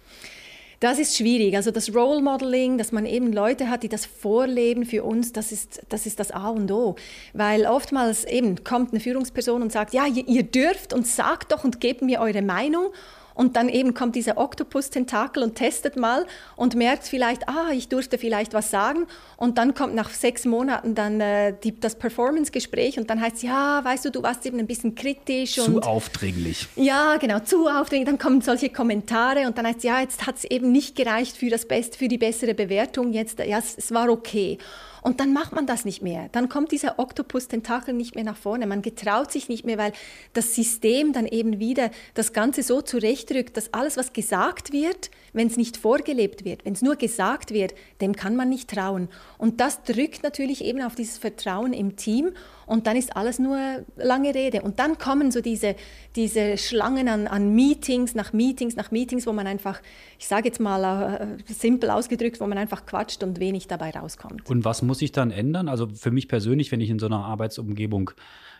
Das 0.82 0.98
ist 0.98 1.16
schwierig. 1.16 1.54
Also 1.54 1.70
das 1.70 1.94
Role 1.94 2.20
Modeling, 2.20 2.76
dass 2.76 2.90
man 2.90 3.06
eben 3.06 3.32
Leute 3.32 3.70
hat, 3.70 3.84
die 3.84 3.88
das 3.88 4.04
vorleben 4.04 4.84
für 4.84 5.04
uns, 5.04 5.32
das 5.32 5.52
ist 5.52 5.80
das, 5.88 6.06
ist 6.06 6.18
das 6.18 6.32
A 6.32 6.48
und 6.48 6.72
O. 6.72 6.96
Weil 7.34 7.66
oftmals 7.66 8.24
eben 8.24 8.64
kommt 8.64 8.90
eine 8.90 8.98
Führungsperson 8.98 9.62
und 9.62 9.70
sagt, 9.70 9.94
ja, 9.94 10.06
ihr, 10.06 10.26
ihr 10.26 10.42
dürft 10.42 10.92
und 10.92 11.06
sagt 11.06 11.52
doch 11.52 11.62
und 11.62 11.80
gebt 11.80 12.02
mir 12.02 12.18
eure 12.18 12.42
Meinung. 12.42 12.86
Und 13.34 13.56
dann 13.56 13.68
eben 13.68 13.94
kommt 13.94 14.14
dieser 14.16 14.38
Oktopus-Tentakel 14.38 15.42
und 15.42 15.54
testet 15.54 15.96
mal 15.96 16.26
und 16.56 16.74
merkt 16.74 17.04
vielleicht, 17.04 17.48
ah, 17.48 17.70
ich 17.72 17.88
durfte 17.88 18.18
vielleicht 18.18 18.54
was 18.54 18.70
sagen. 18.70 19.06
Und 19.36 19.58
dann 19.58 19.74
kommt 19.74 19.94
nach 19.94 20.10
sechs 20.10 20.44
Monaten 20.44 20.94
dann 20.94 21.20
äh, 21.20 21.54
die, 21.62 21.78
das 21.78 21.96
Performance-Gespräch 21.96 22.98
und 22.98 23.10
dann 23.10 23.20
heißt 23.20 23.36
es, 23.36 23.42
ja, 23.42 23.84
weißt 23.84 24.04
du, 24.04 24.10
du 24.10 24.22
warst 24.22 24.44
eben 24.46 24.58
ein 24.58 24.66
bisschen 24.66 24.94
kritisch. 24.94 25.54
Zu 25.54 25.76
und, 25.76 25.86
aufdringlich. 25.86 26.68
Ja, 26.76 27.16
genau, 27.16 27.40
zu 27.40 27.68
aufdringlich. 27.68 28.08
Dann 28.08 28.18
kommen 28.18 28.40
solche 28.40 28.70
Kommentare 28.70 29.46
und 29.46 29.58
dann 29.58 29.66
heißt 29.66 29.78
es, 29.78 29.84
ja, 29.84 30.00
jetzt 30.00 30.26
hat 30.26 30.36
es 30.36 30.44
eben 30.44 30.72
nicht 30.72 30.96
gereicht 30.96 31.36
für, 31.36 31.50
das 31.50 31.66
Best, 31.66 31.96
für 31.96 32.08
die 32.08 32.18
bessere 32.18 32.54
Bewertung. 32.54 33.12
Jetzt, 33.12 33.38
ja, 33.38 33.58
es, 33.58 33.76
es 33.76 33.92
war 33.92 34.08
okay. 34.08 34.58
Und 35.02 35.18
dann 35.18 35.32
macht 35.32 35.52
man 35.52 35.66
das 35.66 35.84
nicht 35.84 36.00
mehr. 36.00 36.28
Dann 36.30 36.48
kommt 36.48 36.70
dieser 36.70 36.98
Oktopus-Tentakel 36.98 37.92
nicht 37.92 38.14
mehr 38.14 38.24
nach 38.24 38.36
vorne. 38.36 38.66
Man 38.66 38.82
getraut 38.82 39.32
sich 39.32 39.48
nicht 39.48 39.64
mehr, 39.64 39.76
weil 39.76 39.92
das 40.32 40.54
System 40.54 41.12
dann 41.12 41.26
eben 41.26 41.58
wieder 41.58 41.90
das 42.14 42.32
Ganze 42.32 42.62
so 42.62 42.80
zurechtrückt, 42.80 43.56
dass 43.56 43.74
alles, 43.74 43.96
was 43.96 44.12
gesagt 44.12 44.72
wird, 44.72 45.10
wenn 45.32 45.46
es 45.46 45.56
nicht 45.56 45.76
vorgelebt 45.76 46.44
wird, 46.44 46.64
wenn 46.64 46.74
es 46.74 46.82
nur 46.82 46.96
gesagt 46.96 47.52
wird, 47.52 47.74
dem 48.00 48.14
kann 48.14 48.36
man 48.36 48.48
nicht 48.48 48.70
trauen. 48.70 49.08
Und 49.38 49.60
das 49.60 49.82
drückt 49.82 50.22
natürlich 50.22 50.64
eben 50.64 50.82
auf 50.82 50.94
dieses 50.94 51.18
Vertrauen 51.18 51.72
im 51.72 51.96
Team 51.96 52.32
und 52.66 52.86
dann 52.86 52.96
ist 52.96 53.16
alles 53.16 53.38
nur 53.38 53.84
lange 53.96 54.34
Rede. 54.34 54.62
Und 54.62 54.78
dann 54.78 54.98
kommen 54.98 55.30
so 55.30 55.40
diese, 55.40 55.74
diese 56.16 56.58
Schlangen 56.58 57.08
an, 57.08 57.26
an 57.26 57.54
Meetings, 57.54 58.14
nach 58.14 58.32
Meetings, 58.32 58.76
nach 58.76 58.90
Meetings, 58.90 59.26
wo 59.26 59.32
man 59.32 59.46
einfach, 59.46 59.80
ich 60.18 60.28
sage 60.28 60.48
jetzt 60.48 60.60
mal 60.60 61.38
äh, 61.48 61.52
simpel 61.52 61.90
ausgedrückt, 61.90 62.40
wo 62.40 62.46
man 62.46 62.58
einfach 62.58 62.86
quatscht 62.86 63.22
und 63.22 63.40
wenig 63.40 63.68
dabei 63.68 63.90
rauskommt. 63.90 64.48
Und 64.48 64.64
was 64.64 64.82
muss 64.82 64.98
sich 64.98 65.12
dann 65.12 65.30
ändern? 65.30 65.68
Also 65.68 65.88
für 65.88 66.10
mich 66.10 66.28
persönlich, 66.28 66.72
wenn 66.72 66.80
ich 66.80 66.90
in 66.90 66.98
so 66.98 67.06
einer 67.06 67.24
Arbeitsumgebung 67.24 68.12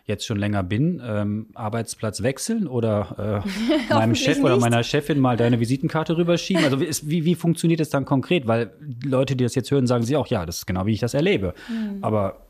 jetzt 0.04 0.26
schon 0.26 0.38
länger 0.38 0.62
bin, 0.62 1.00
ähm, 1.04 1.46
Arbeitsplatz 1.54 2.22
wechseln 2.22 2.66
oder 2.66 3.42
äh, 3.90 3.94
meinem 3.94 4.14
Chef 4.14 4.42
oder 4.42 4.56
meiner 4.56 4.82
Chefin 4.82 5.20
mal 5.20 5.36
deine 5.36 5.60
Visitenkarte 5.60 6.16
rüberschieben? 6.16 6.64
Also 6.64 6.80
wie, 6.80 7.24
wie 7.24 7.34
funktioniert 7.34 7.80
das 7.80 7.90
dann 7.90 8.04
konkret? 8.04 8.46
Weil 8.46 8.72
Leute, 9.04 9.36
die 9.36 9.44
das 9.44 9.54
jetzt 9.54 9.70
hören, 9.70 9.86
sagen 9.86 10.04
sie 10.04 10.16
auch, 10.16 10.26
ja, 10.26 10.44
das 10.46 10.58
ist 10.58 10.66
genau 10.66 10.86
wie 10.86 10.92
ich 10.92 11.00
das 11.00 11.14
erlebe. 11.14 11.54
Mhm. 11.68 11.98
Aber 12.02 12.46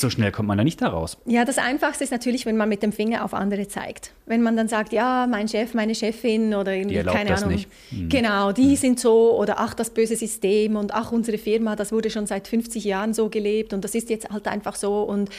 so 0.00 0.10
schnell 0.10 0.32
kommt 0.32 0.48
man 0.48 0.58
da 0.58 0.64
nicht 0.64 0.80
daraus. 0.82 1.18
Ja, 1.26 1.44
das 1.44 1.58
Einfachste 1.58 2.04
ist 2.04 2.10
natürlich, 2.10 2.46
wenn 2.46 2.56
man 2.56 2.68
mit 2.68 2.82
dem 2.82 2.92
Finger 2.92 3.24
auf 3.24 3.34
andere 3.34 3.68
zeigt. 3.68 4.12
Wenn 4.26 4.42
man 4.42 4.56
dann 4.56 4.68
sagt, 4.68 4.92
ja, 4.92 5.26
mein 5.26 5.48
Chef, 5.48 5.74
meine 5.74 5.94
Chefin 5.94 6.54
oder 6.54 6.74
irgendwie, 6.74 7.02
keine 7.02 7.30
das 7.30 7.42
Ahnung. 7.42 7.54
Nicht. 7.54 7.68
Hm. 7.90 8.08
Genau, 8.08 8.52
die 8.52 8.70
hm. 8.70 8.76
sind 8.76 9.00
so 9.00 9.38
oder 9.38 9.58
ach, 9.58 9.74
das 9.74 9.90
böse 9.90 10.16
System 10.16 10.76
und 10.76 10.94
ach, 10.94 11.12
unsere 11.12 11.38
Firma, 11.38 11.76
das 11.76 11.92
wurde 11.92 12.10
schon 12.10 12.26
seit 12.26 12.48
50 12.48 12.84
Jahren 12.84 13.14
so 13.14 13.28
gelebt 13.28 13.72
und 13.72 13.84
das 13.84 13.94
ist 13.94 14.10
jetzt 14.10 14.28
halt 14.30 14.48
einfach 14.48 14.74
so. 14.74 15.02
Und 15.02 15.30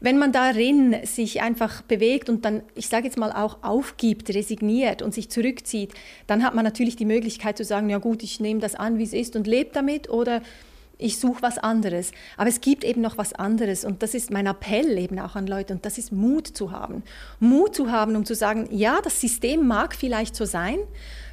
wenn 0.00 0.18
man 0.18 0.32
darin 0.32 0.96
sich 1.04 1.40
einfach 1.42 1.82
bewegt 1.82 2.28
und 2.28 2.44
dann, 2.44 2.62
ich 2.74 2.88
sage 2.88 3.06
jetzt 3.06 3.18
mal 3.18 3.32
auch 3.32 3.58
aufgibt, 3.62 4.28
resigniert 4.30 5.02
und 5.02 5.14
sich 5.14 5.30
zurückzieht, 5.30 5.92
dann 6.26 6.44
hat 6.44 6.54
man 6.54 6.64
natürlich 6.64 6.96
die 6.96 7.04
Möglichkeit 7.04 7.56
zu 7.56 7.64
sagen, 7.64 7.88
ja 7.88 7.98
gut, 7.98 8.22
ich 8.22 8.40
nehme 8.40 8.60
das 8.60 8.74
an, 8.74 8.98
wie 8.98 9.04
es 9.04 9.12
ist 9.12 9.36
und 9.36 9.46
lebe 9.46 9.70
damit 9.72 10.10
oder 10.10 10.42
ich 10.98 11.18
suche 11.18 11.42
was 11.42 11.58
anderes. 11.58 12.12
Aber 12.36 12.48
es 12.48 12.60
gibt 12.60 12.84
eben 12.84 13.00
noch 13.00 13.18
was 13.18 13.32
anderes 13.32 13.84
und 13.84 14.02
das 14.02 14.14
ist 14.14 14.30
mein 14.30 14.46
Appell 14.46 14.98
eben 14.98 15.18
auch 15.18 15.36
an 15.36 15.46
Leute 15.46 15.74
und 15.74 15.84
das 15.84 15.98
ist 15.98 16.12
Mut 16.12 16.46
zu 16.46 16.70
haben. 16.70 17.02
Mut 17.40 17.74
zu 17.74 17.90
haben, 17.90 18.16
um 18.16 18.24
zu 18.24 18.34
sagen, 18.34 18.68
ja, 18.70 19.00
das 19.02 19.20
System 19.20 19.66
mag 19.66 19.94
vielleicht 19.94 20.36
so 20.36 20.44
sein, 20.44 20.78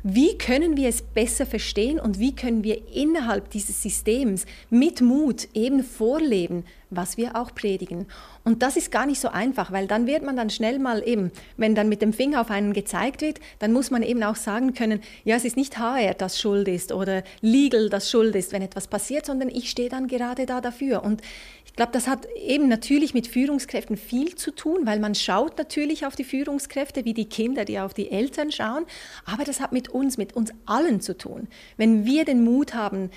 wie 0.03 0.37
können 0.37 0.77
wir 0.77 0.89
es 0.89 1.01
besser 1.01 1.45
verstehen 1.45 1.99
und 1.99 2.19
wie 2.19 2.35
können 2.35 2.63
wir 2.63 2.81
innerhalb 2.91 3.49
dieses 3.51 3.81
Systems 3.83 4.45
mit 4.69 5.01
Mut 5.01 5.47
eben 5.53 5.83
vorleben, 5.83 6.65
was 6.91 7.17
wir 7.17 7.35
auch 7.35 7.55
predigen. 7.55 8.05
Und 8.43 8.61
das 8.61 8.77
ist 8.77 8.91
gar 8.91 9.05
nicht 9.05 9.19
so 9.19 9.29
einfach, 9.29 9.71
weil 9.71 9.87
dann 9.87 10.05
wird 10.05 10.23
man 10.23 10.35
dann 10.35 10.49
schnell 10.49 10.77
mal 10.77 11.01
eben, 11.07 11.31
wenn 11.57 11.73
dann 11.73 11.89
mit 11.89 12.01
dem 12.01 12.13
Finger 12.13 12.41
auf 12.41 12.51
einen 12.51 12.73
gezeigt 12.73 13.21
wird, 13.21 13.39
dann 13.59 13.73
muss 13.73 13.89
man 13.89 14.03
eben 14.03 14.21
auch 14.23 14.35
sagen 14.35 14.73
können, 14.73 15.01
ja, 15.23 15.35
es 15.35 15.45
ist 15.45 15.57
nicht 15.57 15.79
HR, 15.79 16.13
das 16.13 16.39
schuld 16.39 16.67
ist 16.67 16.91
oder 16.91 17.23
Legal, 17.41 17.89
das 17.89 18.11
schuld 18.11 18.35
ist, 18.35 18.51
wenn 18.51 18.61
etwas 18.61 18.87
passiert, 18.87 19.25
sondern 19.25 19.49
ich 19.49 19.69
stehe 19.69 19.89
dann 19.89 20.07
gerade 20.07 20.45
da 20.45 20.61
dafür. 20.61 21.03
Und 21.03 21.21
ich 21.65 21.73
glaube, 21.73 21.93
das 21.93 22.07
hat 22.07 22.27
eben 22.35 22.67
natürlich 22.67 23.13
mit 23.13 23.27
Führungskräften 23.27 23.95
viel 23.95 24.35
zu 24.35 24.51
tun, 24.51 24.81
weil 24.83 24.99
man 24.99 25.15
schaut 25.15 25.57
natürlich 25.57 26.05
auf 26.05 26.17
die 26.17 26.25
Führungskräfte 26.25 27.05
wie 27.05 27.13
die 27.13 27.29
Kinder, 27.29 27.63
die 27.63 27.79
auf 27.79 27.93
die 27.93 28.11
Eltern 28.11 28.51
schauen, 28.51 28.85
aber 29.25 29.45
das 29.45 29.61
hat 29.61 29.71
mit 29.71 29.87
uns, 29.87 30.17
mit 30.17 30.33
uns 30.33 30.51
allen 30.65 30.99
zu 30.99 31.17
tun. 31.17 31.47
Wenn 31.77 32.05
wir 32.05 32.25
den 32.25 32.43
Mut 32.43 32.73
haben, 32.73 33.09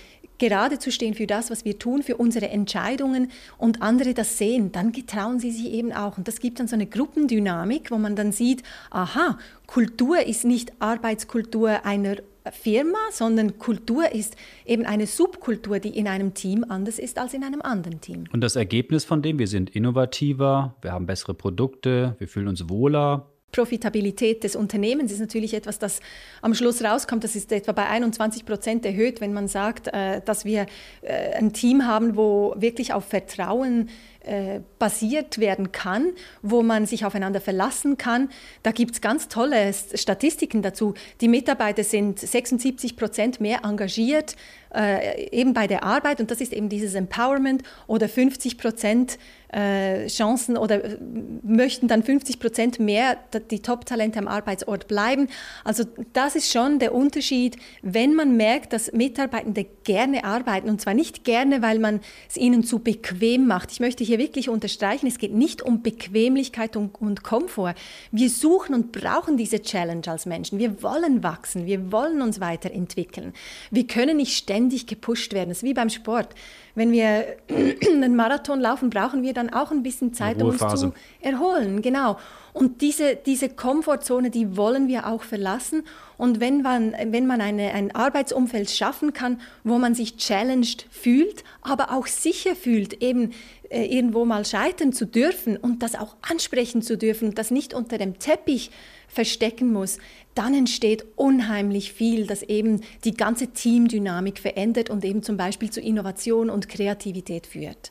gerade 0.48 0.78
zu 0.78 0.92
stehen 0.92 1.14
für 1.14 1.26
das, 1.26 1.50
was 1.50 1.64
wir 1.64 1.78
tun, 1.78 2.02
für 2.02 2.16
unsere 2.16 2.48
Entscheidungen 2.50 3.30
und 3.56 3.80
andere 3.80 4.12
das 4.12 4.36
sehen, 4.36 4.72
dann 4.72 4.92
getrauen 4.92 5.40
sie 5.40 5.50
sich 5.50 5.72
eben 5.72 5.92
auch. 5.92 6.18
Und 6.18 6.28
das 6.28 6.38
gibt 6.38 6.60
dann 6.60 6.68
so 6.68 6.74
eine 6.74 6.86
Gruppendynamik, 6.86 7.90
wo 7.90 7.96
man 7.96 8.14
dann 8.14 8.30
sieht, 8.30 8.62
aha, 8.90 9.38
Kultur 9.66 10.26
ist 10.26 10.44
nicht 10.44 10.72
Arbeitskultur 10.80 11.86
einer 11.86 12.16
Firma, 12.52 12.98
sondern 13.10 13.58
Kultur 13.58 14.12
ist 14.12 14.36
eben 14.66 14.84
eine 14.84 15.06
Subkultur, 15.06 15.78
die 15.78 15.96
in 15.96 16.06
einem 16.06 16.34
Team 16.34 16.64
anders 16.68 16.98
ist 16.98 17.18
als 17.18 17.32
in 17.32 17.42
einem 17.42 17.62
anderen 17.62 18.02
Team. 18.02 18.24
Und 18.32 18.42
das 18.42 18.54
Ergebnis 18.54 19.06
von 19.06 19.22
dem, 19.22 19.38
wir 19.38 19.48
sind 19.48 19.70
innovativer, 19.70 20.74
wir 20.82 20.92
haben 20.92 21.06
bessere 21.06 21.32
Produkte, 21.32 22.16
wir 22.18 22.28
fühlen 22.28 22.48
uns 22.48 22.68
wohler, 22.68 23.30
Profitabilität 23.54 24.42
des 24.42 24.56
Unternehmens 24.56 25.12
ist 25.12 25.20
natürlich 25.20 25.54
etwas, 25.54 25.78
das 25.78 26.00
am 26.42 26.54
Schluss 26.54 26.82
rauskommt. 26.82 27.22
Das 27.22 27.36
ist 27.36 27.52
etwa 27.52 27.70
bei 27.70 27.86
21 27.86 28.44
Prozent 28.44 28.84
erhöht, 28.84 29.20
wenn 29.20 29.32
man 29.32 29.46
sagt, 29.46 29.86
äh, 29.88 30.20
dass 30.24 30.44
wir 30.44 30.66
äh, 31.02 31.34
ein 31.34 31.52
Team 31.52 31.86
haben, 31.86 32.16
wo 32.16 32.54
wirklich 32.56 32.92
auf 32.92 33.04
Vertrauen 33.04 33.90
äh, 34.24 34.60
basiert 34.78 35.38
werden 35.38 35.72
kann, 35.72 36.12
wo 36.42 36.62
man 36.62 36.86
sich 36.86 37.04
aufeinander 37.04 37.40
verlassen 37.40 37.98
kann. 37.98 38.30
Da 38.62 38.70
gibt 38.70 38.94
es 38.94 39.00
ganz 39.00 39.28
tolle 39.28 39.72
Statistiken 39.72 40.62
dazu. 40.62 40.94
Die 41.20 41.28
Mitarbeiter 41.28 41.84
sind 41.84 42.18
76 42.18 42.96
Prozent 42.96 43.40
mehr 43.40 43.60
engagiert, 43.64 44.36
äh, 44.74 45.28
eben 45.30 45.54
bei 45.54 45.66
der 45.66 45.84
Arbeit 45.84 46.20
und 46.20 46.30
das 46.30 46.40
ist 46.40 46.52
eben 46.52 46.68
dieses 46.68 46.94
Empowerment 46.94 47.62
oder 47.86 48.08
50 48.08 48.58
Prozent 48.58 49.18
äh, 49.52 50.08
Chancen 50.08 50.56
oder 50.56 50.84
äh, 50.84 50.98
möchten 51.42 51.86
dann 51.86 52.02
50 52.02 52.40
Prozent 52.40 52.80
mehr 52.80 53.16
die 53.50 53.60
Top-Talente 53.60 54.18
am 54.18 54.26
Arbeitsort 54.26 54.88
bleiben. 54.88 55.28
Also 55.62 55.84
das 56.12 56.34
ist 56.34 56.52
schon 56.52 56.80
der 56.80 56.92
Unterschied, 56.92 57.56
wenn 57.82 58.14
man 58.14 58.36
merkt, 58.36 58.72
dass 58.72 58.92
Mitarbeitende 58.92 59.64
gerne 59.84 60.24
arbeiten 60.24 60.68
und 60.68 60.80
zwar 60.80 60.94
nicht 60.94 61.24
gerne, 61.24 61.62
weil 61.62 61.78
man 61.78 62.00
es 62.28 62.36
ihnen 62.36 62.64
zu 62.64 62.80
bequem 62.80 63.46
macht. 63.46 63.70
Ich 63.70 63.78
möchte 63.78 64.02
hier 64.02 64.13
wirklich 64.18 64.48
unterstreichen, 64.48 65.06
es 65.06 65.18
geht 65.18 65.32
nicht 65.32 65.62
um 65.62 65.82
Bequemlichkeit 65.82 66.76
und, 66.76 67.00
und 67.00 67.22
Komfort. 67.22 67.74
Wir 68.10 68.30
suchen 68.30 68.74
und 68.74 68.92
brauchen 68.92 69.36
diese 69.36 69.62
Challenge 69.62 70.06
als 70.06 70.26
Menschen. 70.26 70.58
Wir 70.58 70.82
wollen 70.82 71.22
wachsen, 71.22 71.66
wir 71.66 71.92
wollen 71.92 72.22
uns 72.22 72.40
weiterentwickeln. 72.40 73.32
Wir 73.70 73.86
können 73.86 74.16
nicht 74.16 74.36
ständig 74.36 74.86
gepusht 74.86 75.32
werden. 75.32 75.50
Das 75.50 75.58
ist 75.58 75.64
wie 75.64 75.74
beim 75.74 75.90
Sport. 75.90 76.28
Wenn 76.74 76.90
wir 76.92 77.36
einen 77.86 78.16
Marathon 78.16 78.60
laufen, 78.60 78.90
brauchen 78.90 79.22
wir 79.22 79.32
dann 79.32 79.50
auch 79.50 79.70
ein 79.70 79.82
bisschen 79.82 80.12
Zeit, 80.12 80.42
um 80.42 80.50
uns 80.50 80.80
zu 80.80 80.92
erholen. 81.20 81.82
Genau. 81.82 82.18
Und 82.52 82.82
diese, 82.82 83.16
diese 83.16 83.48
Komfortzone, 83.48 84.30
die 84.30 84.56
wollen 84.56 84.86
wir 84.86 85.08
auch 85.08 85.22
verlassen. 85.22 85.82
Und 86.16 86.38
wenn 86.38 86.62
man, 86.62 86.94
wenn 87.06 87.26
man 87.26 87.40
eine, 87.40 87.72
ein 87.72 87.94
Arbeitsumfeld 87.94 88.70
schaffen 88.70 89.12
kann, 89.12 89.40
wo 89.64 89.78
man 89.78 89.94
sich 89.94 90.16
challenged 90.16 90.86
fühlt, 90.90 91.42
aber 91.62 91.92
auch 91.92 92.06
sicher 92.06 92.54
fühlt, 92.54 93.02
eben 93.02 93.32
äh, 93.74 93.86
irgendwo 93.86 94.24
mal 94.24 94.44
scheitern 94.44 94.92
zu 94.92 95.04
dürfen 95.04 95.56
und 95.56 95.82
das 95.82 95.96
auch 95.96 96.14
ansprechen 96.22 96.80
zu 96.80 96.96
dürfen, 96.96 97.34
das 97.34 97.50
nicht 97.50 97.74
unter 97.74 97.98
dem 97.98 98.20
Teppich 98.20 98.70
verstecken 99.08 99.72
muss, 99.72 99.98
dann 100.36 100.54
entsteht 100.54 101.04
unheimlich 101.16 101.92
viel, 101.92 102.28
das 102.28 102.44
eben 102.44 102.82
die 103.02 103.14
ganze 103.14 103.48
Teamdynamik 103.48 104.38
verändert 104.38 104.90
und 104.90 105.04
eben 105.04 105.24
zum 105.24 105.36
Beispiel 105.36 105.70
zu 105.70 105.80
Innovation 105.80 106.50
und 106.50 106.68
Kreativität 106.68 107.48
führt. 107.48 107.90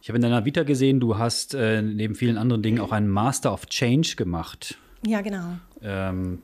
Ich 0.00 0.08
habe 0.08 0.16
in 0.16 0.22
deiner 0.22 0.46
Vita 0.46 0.62
gesehen, 0.62 1.00
du 1.00 1.18
hast 1.18 1.54
äh, 1.54 1.82
neben 1.82 2.14
vielen 2.14 2.38
anderen 2.38 2.62
Dingen 2.62 2.80
auch 2.80 2.92
einen 2.92 3.08
Master 3.08 3.52
of 3.52 3.66
Change 3.66 4.16
gemacht. 4.16 4.78
Ja, 5.06 5.20
genau. 5.20 5.58
Ähm, 5.82 6.40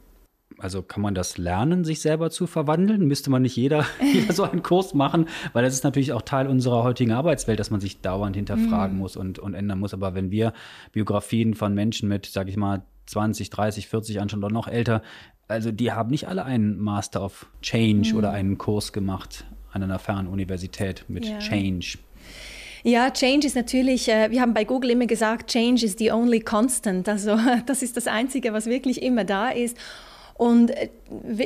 also 0.60 0.82
kann 0.82 1.02
man 1.02 1.14
das 1.14 1.38
lernen, 1.38 1.84
sich 1.84 2.00
selber 2.00 2.30
zu 2.30 2.46
verwandeln? 2.46 3.06
Müsste 3.06 3.30
man 3.30 3.42
nicht 3.42 3.56
jeder, 3.56 3.84
jeder 4.12 4.32
so 4.32 4.44
einen 4.44 4.62
Kurs 4.62 4.94
machen? 4.94 5.26
Weil 5.52 5.64
das 5.64 5.74
ist 5.74 5.84
natürlich 5.84 6.12
auch 6.12 6.22
Teil 6.22 6.46
unserer 6.46 6.82
heutigen 6.82 7.12
Arbeitswelt, 7.12 7.58
dass 7.58 7.70
man 7.70 7.80
sich 7.80 8.00
dauernd 8.00 8.36
hinterfragen 8.36 8.96
mm. 8.96 9.00
muss 9.00 9.16
und, 9.16 9.38
und 9.38 9.54
ändern 9.54 9.78
muss. 9.78 9.94
Aber 9.94 10.14
wenn 10.14 10.30
wir 10.30 10.52
Biografien 10.92 11.54
von 11.54 11.74
Menschen 11.74 12.08
mit, 12.08 12.26
sag 12.26 12.48
ich 12.48 12.56
mal, 12.56 12.82
20, 13.06 13.50
30, 13.50 13.88
40 13.88 14.20
anschauen 14.20 14.44
oder 14.44 14.52
noch 14.52 14.68
älter, 14.68 15.02
also 15.48 15.72
die 15.72 15.92
haben 15.92 16.10
nicht 16.10 16.28
alle 16.28 16.44
einen 16.44 16.78
Master 16.78 17.24
of 17.24 17.46
Change 17.62 18.14
mm. 18.14 18.16
oder 18.16 18.30
einen 18.30 18.58
Kurs 18.58 18.92
gemacht 18.92 19.44
an 19.72 19.82
einer 19.82 19.98
Fernuniversität 19.98 21.04
mit 21.08 21.26
ja. 21.26 21.38
Change. 21.38 21.98
Ja, 22.82 23.10
Change 23.10 23.46
ist 23.46 23.56
natürlich, 23.56 24.08
äh, 24.08 24.30
wir 24.30 24.40
haben 24.40 24.54
bei 24.54 24.64
Google 24.64 24.90
immer 24.90 25.06
gesagt, 25.06 25.50
Change 25.50 25.84
is 25.84 25.96
the 25.98 26.12
only 26.12 26.40
constant. 26.40 27.08
Also 27.08 27.38
das 27.66 27.82
ist 27.82 27.96
das 27.96 28.06
Einzige, 28.06 28.52
was 28.52 28.66
wirklich 28.66 29.02
immer 29.02 29.24
da 29.24 29.50
ist. 29.50 29.76
Und 30.40 30.70
äh, 30.70 30.88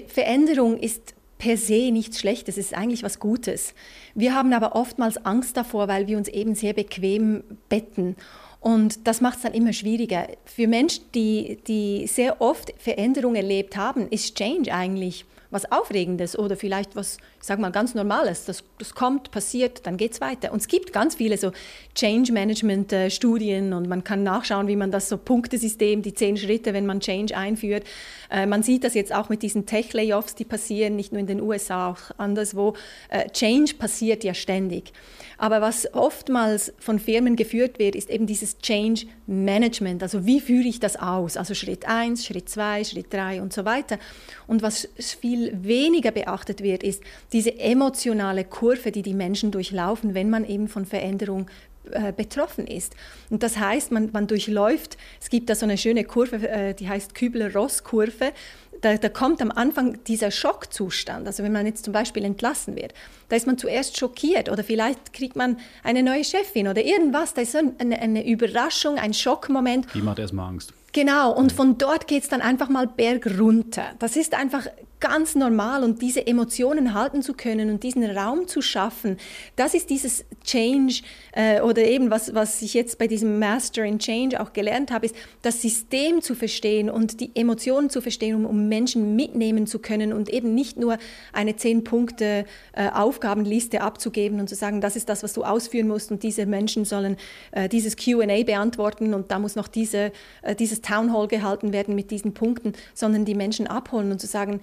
Veränderung 0.07 0.79
ist 0.79 1.15
per 1.37 1.57
se 1.57 1.91
nichts 1.91 2.21
Schlechtes, 2.21 2.57
es 2.57 2.67
ist 2.67 2.75
eigentlich 2.75 3.03
was 3.03 3.19
Gutes. 3.19 3.75
Wir 4.15 4.37
haben 4.37 4.53
aber 4.53 4.77
oftmals 4.77 5.17
Angst 5.27 5.57
davor, 5.57 5.89
weil 5.89 6.07
wir 6.07 6.17
uns 6.17 6.29
eben 6.29 6.55
sehr 6.55 6.75
bequem 6.75 7.43
betten. 7.69 8.15
Und 8.61 9.09
das 9.09 9.21
macht 9.21 9.39
es 9.39 9.43
dann 9.43 9.53
immer 9.53 9.73
schwieriger. 9.73 10.29
Für 10.45 10.69
Menschen, 10.69 11.07
die, 11.13 11.59
die 11.67 12.07
sehr 12.07 12.41
oft 12.41 12.73
Veränderung 12.79 13.35
erlebt 13.35 13.77
haben, 13.77 14.07
ist 14.11 14.37
Change 14.37 14.73
eigentlich 14.73 15.25
was 15.55 15.71
Aufregendes 15.71 16.37
oder 16.37 16.57
vielleicht 16.57 16.97
was, 16.97 17.19
ich 17.41 17.47
sag 17.47 17.61
mal, 17.61 17.71
ganz 17.71 17.95
Normales. 17.95 18.45
Das, 18.45 18.65
das 18.79 18.95
kommt, 18.95 19.31
passiert, 19.31 19.87
dann 19.87 19.97
geht 19.97 20.13
es 20.13 20.21
weiter. 20.21 20.53
Und 20.53 20.59
es 20.59 20.69
gibt 20.69 20.93
ganz 20.93 21.15
viele 21.15 21.39
so 21.39 21.53
Change-Management-Studien 21.95 23.73
und 23.73 23.89
man 23.89 24.03
kann 24.03 24.25
nachschauen, 24.25 24.67
wie 24.67 24.75
man 24.75 24.91
das 24.91 25.09
so 25.09 25.17
Punktesystem, 25.17 26.03
die 26.03 26.13
zehn 26.13 26.37
Schritte, 26.37 26.75
wenn 26.75 26.87
man 26.87 26.99
Change 26.99 27.37
einführt. 27.37 27.85
Äh, 28.31 28.47
man 28.47 28.65
sieht 28.65 28.83
das 28.83 28.95
jetzt 28.95 29.15
auch 29.15 29.29
mit 29.29 29.43
diesen 29.43 29.65
Tech-Layoffs, 29.65 30.35
die 30.35 30.45
passieren, 30.45 30.97
nicht 30.97 31.13
nur 31.13 31.21
in 31.21 31.29
den 31.29 31.41
USA, 31.41 31.91
auch 31.91 32.19
anderswo. 32.19 32.75
Äh, 33.09 33.31
Change 33.31 33.75
passiert 33.75 34.25
ja 34.25 34.35
ständig. 34.35 34.93
Aber 35.39 35.61
was 35.61 35.93
oftmals 35.95 36.73
von 36.79 36.99
Firmen 36.99 37.37
geführt 37.37 37.79
wird, 37.79 37.95
ist 37.95 38.11
eben 38.11 38.27
dieses 38.27 38.59
Change 38.59 39.07
Management. 39.27 40.03
Also 40.03 40.27
wie 40.27 40.41
führe 40.41 40.69
ich 40.69 40.81
das 40.81 40.97
aus? 40.97 41.37
Also 41.37 41.55
Schritt 41.55 41.87
1, 41.87 42.25
Schritt 42.25 42.49
2, 42.49 42.85
Schritt 42.85 43.13
3 43.13 43.43
und 43.43 43.53
so 43.53 43.65
weiter. 43.65 43.99
Und 44.47 44.63
was 44.63 44.89
viel 44.99 45.53
weniger 45.63 46.11
beachtet 46.11 46.63
wird, 46.63 46.83
ist 46.83 47.03
diese 47.33 47.59
emotionale 47.59 48.45
Kurve, 48.45 48.93
die 48.93 49.03
die 49.03 49.15
Menschen 49.15 49.51
durchlaufen, 49.51 50.15
wenn 50.15 50.31
man 50.31 50.45
eben 50.45 50.69
von 50.69 50.85
Veränderung 50.85 51.47
äh, 51.91 52.13
betroffen 52.13 52.67
ist. 52.67 52.95
Und 53.31 53.43
das 53.43 53.59
heißt, 53.59 53.93
man, 53.93 54.11
man 54.13 54.27
durchläuft, 54.27 54.97
es 55.21 55.29
gibt 55.29 55.51
da 55.51 55.55
so 55.55 55.67
eine 55.67 55.79
schöne 55.79 56.05
Kurve, 56.05 56.49
äh, 56.49 56.75
die 56.75 56.89
heißt 56.89 57.15
Kübler-Ross-Kurve, 57.15 58.33
da, 58.81 58.97
da, 58.97 59.09
kommt 59.09 59.41
am 59.41 59.51
Anfang 59.51 60.03
dieser 60.05 60.31
Schockzustand, 60.31 61.27
also 61.27 61.43
wenn 61.43 61.53
man 61.53 61.65
jetzt 61.65 61.85
zum 61.85 61.93
Beispiel 61.93 62.25
entlassen 62.25 62.77
wird, 62.77 62.93
da 63.31 63.37
ist 63.37 63.47
man 63.47 63.57
zuerst 63.57 63.99
schockiert 63.99 64.51
oder 64.51 64.63
vielleicht 64.63 65.15
kriegt 65.15 65.37
man 65.37 65.57
eine 65.83 66.03
neue 66.03 66.23
Chefin 66.23 66.69
oder 66.69 66.85
irgendwas, 66.85 67.33
da 67.33 67.41
ist 67.41 67.57
eine, 67.57 67.99
eine 67.99 68.27
Überraschung, 68.27 68.99
ein 68.99 69.15
Schockmoment. 69.15 69.87
Die 69.95 70.03
macht 70.03 70.19
erstmal 70.19 70.49
Angst. 70.49 70.75
Genau, 70.93 71.33
und 71.33 71.51
von 71.51 71.77
dort 71.77 72.07
geht 72.07 72.23
es 72.23 72.29
dann 72.29 72.41
einfach 72.41 72.69
mal 72.69 72.87
bergunter. 72.87 73.95
Das 73.99 74.15
ist 74.15 74.33
einfach 74.33 74.69
ganz 75.01 75.35
normal 75.35 75.83
und 75.83 76.01
diese 76.01 76.25
Emotionen 76.27 76.95
halten 76.95 77.21
zu 77.21 77.35
können 77.35 77.69
und 77.69 77.83
diesen 77.83 78.05
Raum 78.05 78.47
zu 78.47 78.63
schaffen, 78.63 79.19
das 79.57 79.75
ist 79.75 79.91
dieses 79.91 80.25
Change 80.45 81.03
äh, 81.35 81.61
oder 81.61 81.83
eben 81.83 82.11
was, 82.11 82.35
was 82.35 82.63
ich 82.63 82.75
jetzt 82.75 82.99
bei 82.99 83.07
diesem 83.07 83.39
Master 83.39 83.85
in 83.85 83.99
Change 83.99 84.41
auch 84.41 84.53
gelernt 84.53 84.91
habe, 84.91 85.07
ist 85.07 85.17
das 85.43 85.61
System 85.61 86.23
zu 86.23 86.35
verstehen 86.35 86.89
und 86.89 87.21
die 87.21 87.31
Emotionen 87.35 87.91
zu 87.91 88.01
verstehen, 88.01 88.37
um, 88.37 88.47
um 88.47 88.69
Menschen 88.69 89.17
mitnehmen 89.17 89.67
zu 89.67 89.79
können 89.81 90.13
und 90.13 90.29
eben 90.29 90.55
nicht 90.55 90.79
nur 90.79 90.99
eine 91.33 91.57
zehn 91.57 91.85
Punkte 91.85 92.45
äh, 92.73 92.87
abzugeben 92.87 94.41
und 94.41 94.49
zu 94.49 94.55
sagen, 94.55 94.81
das 94.81 94.97
ist 94.97 95.09
das, 95.09 95.23
was 95.23 95.33
du 95.33 95.43
ausführen 95.43 95.89
musst 95.89 96.11
und 96.11 96.23
diese 96.23 96.47
Menschen 96.47 96.85
sollen 96.85 97.17
äh, 97.53 97.69
dieses 97.69 97.97
Q&A 97.97 98.43
beantworten 98.45 99.15
und 99.15 99.31
da 99.31 99.39
muss 99.39 99.57
noch 99.57 99.69
diese, 99.69 100.13
dieses 100.59 100.81
Town 100.81 101.13
Hall 101.13 101.29
gehalten 101.29 101.73
werden 101.73 101.95
mit 101.95 102.11
diesen 102.11 102.35
Punkten, 102.35 102.73
sondern 102.95 103.25
die 103.25 103.35
Menschen 103.35 103.67
abholen 103.67 104.13
und 104.13 104.21
zu 104.21 104.27
sagen, 104.27 104.61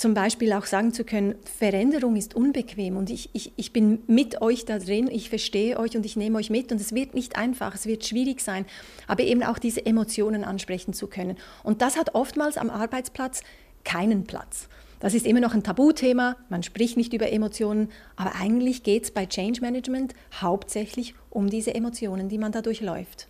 zum 0.00 0.14
Beispiel 0.14 0.54
auch 0.54 0.64
sagen 0.64 0.94
zu 0.94 1.04
können, 1.04 1.34
Veränderung 1.44 2.16
ist 2.16 2.34
unbequem 2.34 2.96
und 2.96 3.10
ich, 3.10 3.28
ich, 3.34 3.52
ich 3.56 3.74
bin 3.74 3.98
mit 4.06 4.40
euch 4.40 4.64
da 4.64 4.78
drin, 4.78 5.10
ich 5.12 5.28
verstehe 5.28 5.78
euch 5.78 5.94
und 5.94 6.06
ich 6.06 6.16
nehme 6.16 6.38
euch 6.38 6.48
mit 6.48 6.72
und 6.72 6.80
es 6.80 6.94
wird 6.94 7.14
nicht 7.14 7.36
einfach, 7.36 7.74
es 7.74 7.84
wird 7.84 8.06
schwierig 8.06 8.40
sein, 8.40 8.64
aber 9.06 9.24
eben 9.24 9.42
auch 9.42 9.58
diese 9.58 9.84
Emotionen 9.84 10.42
ansprechen 10.42 10.94
zu 10.94 11.06
können. 11.06 11.36
Und 11.62 11.82
das 11.82 11.98
hat 11.98 12.14
oftmals 12.14 12.56
am 12.56 12.70
Arbeitsplatz 12.70 13.42
keinen 13.84 14.24
Platz. 14.24 14.70
Das 15.00 15.12
ist 15.12 15.26
immer 15.26 15.40
noch 15.40 15.52
ein 15.52 15.62
Tabuthema, 15.62 16.36
man 16.48 16.62
spricht 16.62 16.96
nicht 16.96 17.12
über 17.12 17.30
Emotionen, 17.30 17.90
aber 18.16 18.36
eigentlich 18.36 18.82
geht 18.82 19.04
es 19.04 19.10
bei 19.10 19.26
Change 19.26 19.60
Management 19.60 20.14
hauptsächlich 20.40 21.14
um 21.28 21.50
diese 21.50 21.74
Emotionen, 21.74 22.30
die 22.30 22.38
man 22.38 22.52
da 22.52 22.62
durchläuft. 22.62 23.28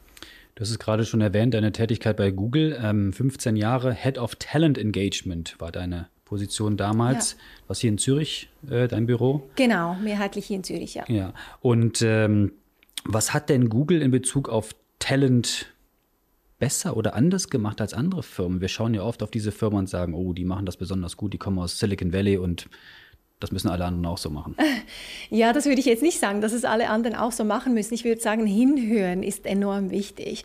Du 0.54 0.60
hast 0.60 0.70
es 0.70 0.78
gerade 0.78 1.04
schon 1.04 1.20
erwähnt, 1.20 1.54
deine 1.54 1.72
Tätigkeit 1.72 2.16
bei 2.16 2.30
Google, 2.30 2.78
ähm, 2.80 3.12
15 3.12 3.56
Jahre 3.56 3.92
Head 3.92 4.18
of 4.18 4.36
Talent 4.36 4.78
Engagement 4.78 5.56
war 5.58 5.72
deine 5.72 6.08
Position 6.30 6.76
damals. 6.76 7.32
Ja. 7.32 7.38
Was 7.66 7.80
hier 7.80 7.90
in 7.90 7.98
Zürich, 7.98 8.48
äh, 8.70 8.86
dein 8.86 9.06
Büro? 9.06 9.42
Genau, 9.56 9.96
mehrheitlich 9.96 10.46
hier 10.46 10.56
in 10.56 10.64
Zürich, 10.64 10.94
ja. 10.94 11.04
Ja. 11.08 11.34
Und 11.60 12.02
ähm, 12.02 12.52
was 13.04 13.34
hat 13.34 13.48
denn 13.48 13.68
Google 13.68 14.00
in 14.00 14.12
Bezug 14.12 14.48
auf 14.48 14.70
Talent 15.00 15.66
besser 16.60 16.96
oder 16.96 17.14
anders 17.14 17.50
gemacht 17.50 17.80
als 17.80 17.94
andere 17.94 18.22
Firmen? 18.22 18.60
Wir 18.60 18.68
schauen 18.68 18.94
ja 18.94 19.02
oft 19.02 19.24
auf 19.24 19.32
diese 19.32 19.50
Firmen 19.50 19.80
und 19.80 19.88
sagen, 19.88 20.14
oh, 20.14 20.32
die 20.32 20.44
machen 20.44 20.66
das 20.66 20.76
besonders 20.76 21.16
gut, 21.16 21.32
die 21.32 21.38
kommen 21.38 21.58
aus 21.58 21.80
Silicon 21.80 22.12
Valley 22.12 22.38
und 22.38 22.68
das 23.40 23.50
müssen 23.50 23.68
alle 23.68 23.84
anderen 23.84 24.06
auch 24.06 24.18
so 24.18 24.30
machen. 24.30 24.56
Ja, 25.32 25.52
das 25.52 25.66
würde 25.66 25.78
ich 25.78 25.86
jetzt 25.86 26.02
nicht 26.02 26.18
sagen, 26.18 26.40
dass 26.40 26.52
es 26.52 26.64
alle 26.64 26.88
anderen 26.88 27.16
auch 27.16 27.30
so 27.30 27.44
machen 27.44 27.72
müssen. 27.72 27.94
Ich 27.94 28.04
würde 28.04 28.20
sagen, 28.20 28.46
hinhören 28.46 29.22
ist 29.22 29.46
enorm 29.46 29.90
wichtig. 29.90 30.44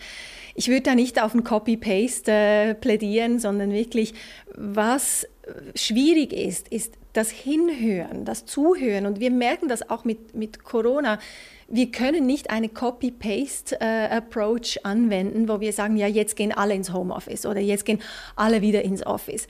Ich 0.54 0.68
würde 0.70 0.84
da 0.84 0.96
nicht 0.96 1.22
auf 1.22 1.34
ein 1.34 1.44
Copy-Paste 1.44 2.32
äh, 2.32 2.76
plädieren, 2.76 3.40
sondern 3.40 3.72
wirklich, 3.72 4.14
was 4.56 5.28
schwierig 5.76 6.34
ist, 6.34 6.68
ist 6.70 6.94
das 7.14 7.30
Hinhören, 7.30 8.26
das 8.26 8.46
Zuhören. 8.46 9.06
Und 9.06 9.20
wir 9.20 9.32
merken 9.32 9.70
das 9.70 9.90
auch 9.90 10.04
mit, 10.04 10.36
mit 10.36 10.64
Corona. 10.64 11.20
Wir 11.68 11.92
können 11.92 12.26
nicht 12.26 12.50
eine 12.50 12.70
Copy-Paste-Approach 12.70 14.78
äh, 14.78 14.80
anwenden, 14.84 15.48
wo 15.48 15.60
wir 15.60 15.74
sagen, 15.74 15.98
ja, 15.98 16.08
jetzt 16.08 16.36
gehen 16.36 16.52
alle 16.52 16.76
ins 16.76 16.94
Homeoffice 16.94 17.46
oder 17.46 17.60
jetzt 17.60 17.86
gehen 17.86 18.02
alle 18.36 18.62
wieder 18.62 18.84
ins 18.84 19.06
Office. 19.06 19.48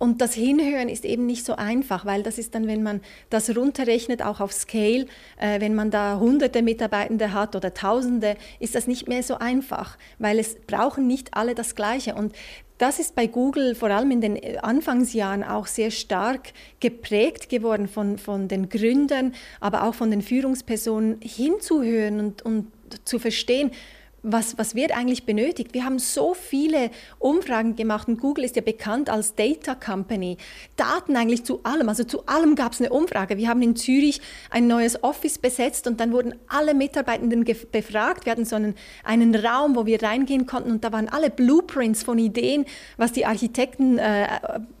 Und 0.00 0.22
das 0.22 0.32
Hinhören 0.32 0.88
ist 0.88 1.04
eben 1.04 1.26
nicht 1.26 1.44
so 1.44 1.56
einfach, 1.56 2.06
weil 2.06 2.22
das 2.22 2.38
ist 2.38 2.54
dann, 2.54 2.66
wenn 2.66 2.82
man 2.82 3.02
das 3.28 3.54
runterrechnet, 3.54 4.22
auch 4.22 4.40
auf 4.40 4.50
Scale, 4.50 5.04
äh, 5.38 5.60
wenn 5.60 5.74
man 5.74 5.90
da 5.90 6.18
hunderte 6.18 6.62
Mitarbeitende 6.62 7.34
hat 7.34 7.54
oder 7.54 7.74
tausende, 7.74 8.36
ist 8.60 8.74
das 8.74 8.86
nicht 8.86 9.08
mehr 9.08 9.22
so 9.22 9.34
einfach, 9.36 9.98
weil 10.18 10.38
es 10.38 10.56
brauchen 10.66 11.06
nicht 11.06 11.34
alle 11.34 11.54
das 11.54 11.74
Gleiche. 11.74 12.14
Und 12.14 12.34
das 12.78 12.98
ist 12.98 13.14
bei 13.14 13.26
Google 13.26 13.74
vor 13.74 13.90
allem 13.90 14.10
in 14.10 14.22
den 14.22 14.36
äh, 14.36 14.56
Anfangsjahren 14.62 15.44
auch 15.44 15.66
sehr 15.66 15.90
stark 15.90 16.54
geprägt 16.80 17.50
geworden 17.50 17.86
von, 17.86 18.16
von 18.16 18.48
den 18.48 18.70
Gründern, 18.70 19.34
aber 19.60 19.84
auch 19.84 19.94
von 19.94 20.10
den 20.10 20.22
Führungspersonen 20.22 21.20
hinzuhören 21.20 22.20
und, 22.20 22.40
und 22.40 22.72
zu 23.04 23.18
verstehen, 23.18 23.70
was, 24.22 24.58
was 24.58 24.74
wird 24.74 24.92
eigentlich 24.96 25.24
benötigt? 25.24 25.72
Wir 25.72 25.84
haben 25.84 25.98
so 25.98 26.34
viele 26.34 26.90
Umfragen 27.18 27.76
gemacht 27.76 28.08
und 28.08 28.20
Google 28.20 28.44
ist 28.44 28.56
ja 28.56 28.62
bekannt 28.62 29.08
als 29.08 29.34
Data 29.34 29.74
Company. 29.74 30.36
Daten 30.76 31.16
eigentlich 31.16 31.44
zu 31.44 31.60
allem, 31.62 31.88
also 31.88 32.04
zu 32.04 32.26
allem 32.26 32.54
gab 32.54 32.72
es 32.72 32.80
eine 32.80 32.90
Umfrage. 32.90 33.38
Wir 33.38 33.48
haben 33.48 33.62
in 33.62 33.76
Zürich 33.76 34.20
ein 34.50 34.66
neues 34.66 35.02
Office 35.02 35.38
besetzt 35.38 35.86
und 35.86 36.00
dann 36.00 36.12
wurden 36.12 36.34
alle 36.48 36.74
Mitarbeitenden 36.74 37.44
befragt. 37.44 38.26
Wir 38.26 38.32
hatten 38.32 38.44
so 38.44 38.56
einen, 38.56 38.74
einen 39.04 39.34
Raum, 39.34 39.74
wo 39.74 39.86
wir 39.86 40.02
reingehen 40.02 40.46
konnten 40.46 40.70
und 40.70 40.84
da 40.84 40.92
waren 40.92 41.08
alle 41.08 41.30
Blueprints 41.30 42.02
von 42.02 42.18
Ideen, 42.18 42.66
was 42.98 43.12
die 43.12 43.24
Architekten 43.24 43.98
äh, 43.98 44.26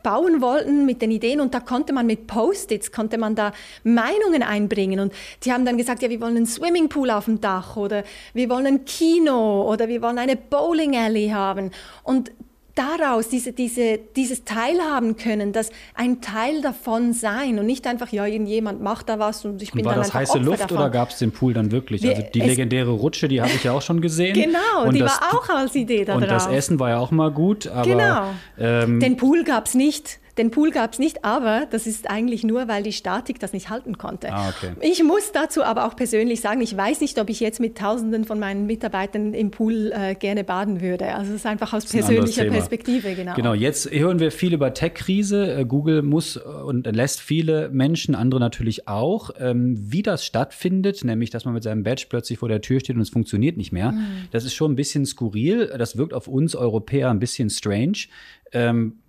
bauen 0.02 0.42
wollten 0.42 0.84
mit 0.84 1.00
den 1.00 1.10
Ideen 1.10 1.40
und 1.40 1.54
da 1.54 1.60
konnte 1.60 1.92
man 1.92 2.06
mit 2.06 2.26
Post-its, 2.26 2.92
konnte 2.92 3.16
man 3.16 3.34
da 3.34 3.52
Meinungen 3.84 4.42
einbringen 4.42 5.00
und 5.00 5.12
die 5.44 5.52
haben 5.52 5.64
dann 5.64 5.78
gesagt, 5.78 6.02
ja, 6.02 6.10
wir 6.10 6.20
wollen 6.20 6.36
einen 6.36 6.46
Swimmingpool 6.46 7.10
auf 7.10 7.24
dem 7.24 7.40
Dach 7.40 7.76
oder 7.76 8.04
wir 8.34 8.50
wollen 8.50 8.66
ein 8.66 8.84
Kino 8.84 9.29
Kino 9.30 9.62
oder 9.70 9.88
wir 9.88 10.02
wollen 10.02 10.18
eine 10.18 10.36
Bowling 10.36 10.96
Alley 10.96 11.28
haben. 11.28 11.70
Und 12.02 12.30
daraus 12.74 13.28
diese, 13.28 13.52
diese, 13.52 13.98
dieses 14.16 14.44
Teilhaben 14.44 15.16
können, 15.16 15.52
das 15.52 15.70
ein 15.94 16.20
Teil 16.20 16.62
davon 16.62 17.12
sein 17.12 17.58
und 17.58 17.66
nicht 17.66 17.86
einfach, 17.86 18.10
ja, 18.10 18.24
irgendjemand 18.24 18.80
macht 18.80 19.08
da 19.08 19.18
was 19.18 19.44
und 19.44 19.60
ich 19.60 19.72
bin 19.72 19.80
und 19.80 19.86
war 19.86 19.94
dann 19.94 20.04
das 20.04 20.14
heiße 20.14 20.34
Opfer 20.34 20.44
Luft 20.44 20.60
davon. 20.62 20.76
oder 20.76 20.90
gab 20.90 21.10
es 21.10 21.18
den 21.18 21.32
Pool 21.32 21.52
dann 21.52 21.72
wirklich? 21.72 22.02
Wir, 22.02 22.16
also 22.16 22.22
die 22.32 22.40
legendäre 22.40 22.90
Rutsche, 22.90 23.28
die 23.28 23.42
habe 23.42 23.50
ich 23.50 23.64
ja 23.64 23.72
auch 23.72 23.82
schon 23.82 24.00
gesehen. 24.00 24.34
Genau, 24.40 24.86
und 24.86 24.94
die 24.94 25.00
das, 25.00 25.20
war 25.20 25.34
auch 25.34 25.48
als 25.48 25.74
Idee 25.74 26.04
da 26.04 26.14
Und 26.14 26.22
drauf. 26.22 26.30
das 26.30 26.46
Essen 26.46 26.78
war 26.78 26.90
ja 26.90 26.98
auch 26.98 27.10
mal 27.10 27.30
gut, 27.30 27.66
aber... 27.66 27.82
Genau, 27.82 28.28
ähm, 28.58 29.00
den 29.00 29.16
Pool 29.16 29.44
gab 29.44 29.66
es 29.66 29.74
nicht. 29.74 30.19
Den 30.38 30.50
Pool 30.50 30.70
gab 30.70 30.92
es 30.92 30.98
nicht, 30.98 31.24
aber 31.24 31.66
das 31.70 31.86
ist 31.86 32.08
eigentlich 32.10 32.44
nur, 32.44 32.68
weil 32.68 32.82
die 32.82 32.92
Statik 32.92 33.40
das 33.40 33.52
nicht 33.52 33.70
halten 33.70 33.98
konnte. 33.98 34.32
Ah, 34.32 34.50
okay. 34.50 34.72
Ich 34.80 35.02
muss 35.02 35.32
dazu 35.32 35.62
aber 35.62 35.86
auch 35.86 35.96
persönlich 35.96 36.40
sagen, 36.40 36.60
ich 36.60 36.76
weiß 36.76 37.00
nicht, 37.00 37.18
ob 37.18 37.30
ich 37.30 37.40
jetzt 37.40 37.60
mit 37.60 37.76
Tausenden 37.76 38.24
von 38.24 38.38
meinen 38.38 38.66
Mitarbeitern 38.66 39.34
im 39.34 39.50
Pool 39.50 39.92
äh, 39.94 40.14
gerne 40.14 40.44
baden 40.44 40.80
würde. 40.80 41.14
Also 41.14 41.30
es 41.32 41.36
ist 41.36 41.46
einfach 41.46 41.72
aus 41.72 41.86
persönlicher 41.86 42.42
ein 42.42 42.50
Perspektive, 42.50 43.14
genau. 43.14 43.34
Genau, 43.34 43.54
jetzt 43.54 43.90
hören 43.90 44.18
wir 44.18 44.30
viel 44.30 44.54
über 44.54 44.72
Tech-Krise. 44.74 45.54
Äh, 45.54 45.64
Google 45.64 46.02
muss 46.02 46.36
und 46.36 46.86
lässt 46.86 47.20
viele 47.20 47.68
Menschen, 47.70 48.14
andere 48.14 48.40
natürlich 48.40 48.88
auch, 48.88 49.30
ähm, 49.38 49.76
wie 49.78 50.02
das 50.02 50.24
stattfindet, 50.24 51.04
nämlich, 51.04 51.30
dass 51.30 51.44
man 51.44 51.54
mit 51.54 51.62
seinem 51.62 51.82
Badge 51.82 52.06
plötzlich 52.08 52.38
vor 52.38 52.48
der 52.48 52.60
Tür 52.60 52.80
steht 52.80 52.96
und 52.96 53.02
es 53.02 53.10
funktioniert 53.10 53.56
nicht 53.56 53.72
mehr. 53.72 53.92
Mhm. 53.92 54.28
Das 54.30 54.44
ist 54.44 54.54
schon 54.54 54.72
ein 54.72 54.76
bisschen 54.76 55.06
skurril. 55.06 55.72
Das 55.78 55.96
wirkt 55.96 56.14
auf 56.14 56.28
uns 56.28 56.54
Europäer 56.54 57.10
ein 57.10 57.18
bisschen 57.18 57.50
strange. 57.50 58.06
Ähm, 58.52 58.99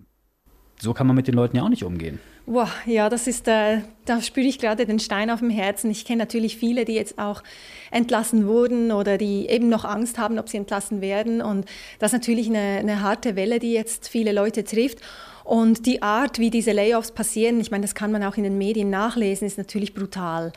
so 0.82 0.92
kann 0.92 1.06
man 1.06 1.14
mit 1.14 1.28
den 1.28 1.34
Leuten 1.34 1.56
ja 1.56 1.62
auch 1.62 1.68
nicht 1.68 1.84
umgehen. 1.84 2.18
Boah, 2.44 2.68
ja, 2.86 3.08
das 3.08 3.28
ist, 3.28 3.46
äh, 3.46 3.82
da 4.04 4.20
spüre 4.20 4.46
ich 4.46 4.58
gerade 4.58 4.84
den 4.84 4.98
Stein 4.98 5.30
auf 5.30 5.38
dem 5.38 5.48
Herzen. 5.48 5.92
Ich 5.92 6.04
kenne 6.04 6.18
natürlich 6.18 6.56
viele, 6.56 6.84
die 6.84 6.94
jetzt 6.94 7.18
auch 7.20 7.44
entlassen 7.92 8.48
wurden 8.48 8.90
oder 8.90 9.16
die 9.16 9.46
eben 9.48 9.68
noch 9.68 9.84
Angst 9.84 10.18
haben, 10.18 10.40
ob 10.40 10.48
sie 10.48 10.56
entlassen 10.56 11.00
werden. 11.00 11.40
Und 11.40 11.66
das 12.00 12.12
ist 12.12 12.18
natürlich 12.18 12.48
eine, 12.48 12.80
eine 12.80 13.00
harte 13.00 13.36
Welle, 13.36 13.60
die 13.60 13.72
jetzt 13.72 14.08
viele 14.08 14.32
Leute 14.32 14.64
trifft. 14.64 14.98
Und 15.44 15.86
die 15.86 16.02
Art, 16.02 16.40
wie 16.40 16.50
diese 16.50 16.72
Layoffs 16.72 17.12
passieren, 17.12 17.60
ich 17.60 17.70
meine, 17.70 17.82
das 17.82 17.94
kann 17.94 18.10
man 18.10 18.24
auch 18.24 18.36
in 18.36 18.42
den 18.42 18.58
Medien 18.58 18.90
nachlesen, 18.90 19.46
ist 19.46 19.58
natürlich 19.58 19.94
brutal. 19.94 20.52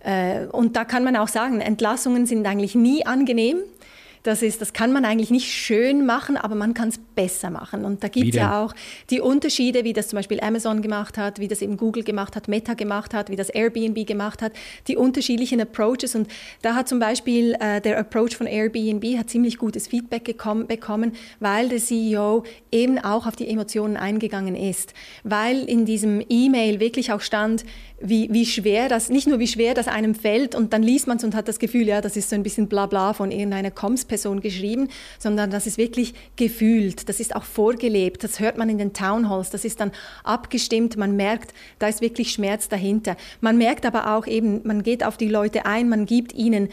Äh, 0.00 0.46
und 0.46 0.74
da 0.74 0.86
kann 0.86 1.04
man 1.04 1.16
auch 1.16 1.28
sagen, 1.28 1.60
Entlassungen 1.60 2.24
sind 2.24 2.46
eigentlich 2.46 2.74
nie 2.74 3.04
angenehm. 3.04 3.58
Das, 4.26 4.42
ist, 4.42 4.60
das 4.60 4.72
kann 4.72 4.92
man 4.92 5.04
eigentlich 5.04 5.30
nicht 5.30 5.52
schön 5.52 6.04
machen, 6.04 6.36
aber 6.36 6.56
man 6.56 6.74
kann 6.74 6.88
es 6.88 6.98
besser 6.98 7.50
machen. 7.50 7.84
Und 7.84 8.02
da 8.02 8.08
gibt 8.08 8.30
es 8.30 8.34
ja 8.34 8.60
auch 8.62 8.74
die 9.10 9.20
Unterschiede, 9.20 9.84
wie 9.84 9.92
das 9.92 10.08
zum 10.08 10.16
Beispiel 10.16 10.40
Amazon 10.40 10.82
gemacht 10.82 11.16
hat, 11.16 11.38
wie 11.38 11.46
das 11.46 11.62
eben 11.62 11.76
Google 11.76 12.02
gemacht 12.02 12.34
hat, 12.34 12.48
Meta 12.48 12.74
gemacht 12.74 13.14
hat, 13.14 13.30
wie 13.30 13.36
das 13.36 13.50
Airbnb 13.50 14.04
gemacht 14.04 14.42
hat, 14.42 14.52
die 14.88 14.96
unterschiedlichen 14.96 15.60
Approaches. 15.60 16.16
Und 16.16 16.28
da 16.62 16.74
hat 16.74 16.88
zum 16.88 16.98
Beispiel 16.98 17.54
äh, 17.60 17.80
der 17.80 17.98
Approach 17.98 18.36
von 18.36 18.48
Airbnb 18.48 19.16
hat 19.16 19.30
ziemlich 19.30 19.58
gutes 19.58 19.86
Feedback 19.86 20.24
gekommen, 20.24 20.66
bekommen, 20.66 21.12
weil 21.38 21.68
der 21.68 21.78
CEO 21.78 22.42
eben 22.72 22.98
auch 22.98 23.26
auf 23.26 23.36
die 23.36 23.48
Emotionen 23.48 23.96
eingegangen 23.96 24.56
ist. 24.56 24.92
Weil 25.22 25.62
in 25.68 25.84
diesem 25.84 26.24
E-Mail 26.28 26.80
wirklich 26.80 27.12
auch 27.12 27.20
stand, 27.20 27.64
wie, 27.98 28.28
wie 28.30 28.44
schwer 28.44 28.88
das, 28.88 29.08
nicht 29.08 29.26
nur 29.26 29.38
wie 29.38 29.46
schwer 29.46 29.72
das 29.74 29.88
einem 29.88 30.14
fällt 30.14 30.54
und 30.54 30.72
dann 30.72 30.82
liest 30.82 31.06
man 31.06 31.16
es 31.16 31.24
und 31.24 31.34
hat 31.34 31.48
das 31.48 31.58
Gefühl, 31.58 31.86
ja, 31.86 32.00
das 32.00 32.16
ist 32.16 32.28
so 32.28 32.36
ein 32.36 32.42
bisschen 32.42 32.68
Blabla 32.68 33.14
von 33.14 33.30
irgendeiner 33.30 33.70
Comms-Person 33.70 34.40
geschrieben, 34.40 34.88
sondern 35.18 35.50
das 35.50 35.66
ist 35.66 35.78
wirklich 35.78 36.14
gefühlt, 36.36 37.08
das 37.08 37.20
ist 37.20 37.34
auch 37.34 37.44
vorgelebt, 37.44 38.22
das 38.22 38.38
hört 38.38 38.58
man 38.58 38.68
in 38.68 38.78
den 38.78 38.92
Townhalls, 38.92 39.50
das 39.50 39.64
ist 39.64 39.80
dann 39.80 39.92
abgestimmt, 40.24 40.96
man 40.96 41.16
merkt, 41.16 41.54
da 41.78 41.88
ist 41.88 42.02
wirklich 42.02 42.32
Schmerz 42.32 42.68
dahinter. 42.68 43.16
Man 43.40 43.56
merkt 43.56 43.86
aber 43.86 44.14
auch 44.14 44.26
eben, 44.26 44.60
man 44.64 44.82
geht 44.82 45.02
auf 45.02 45.16
die 45.16 45.28
Leute 45.28 45.64
ein, 45.64 45.88
man 45.88 46.04
gibt 46.04 46.34
ihnen 46.34 46.68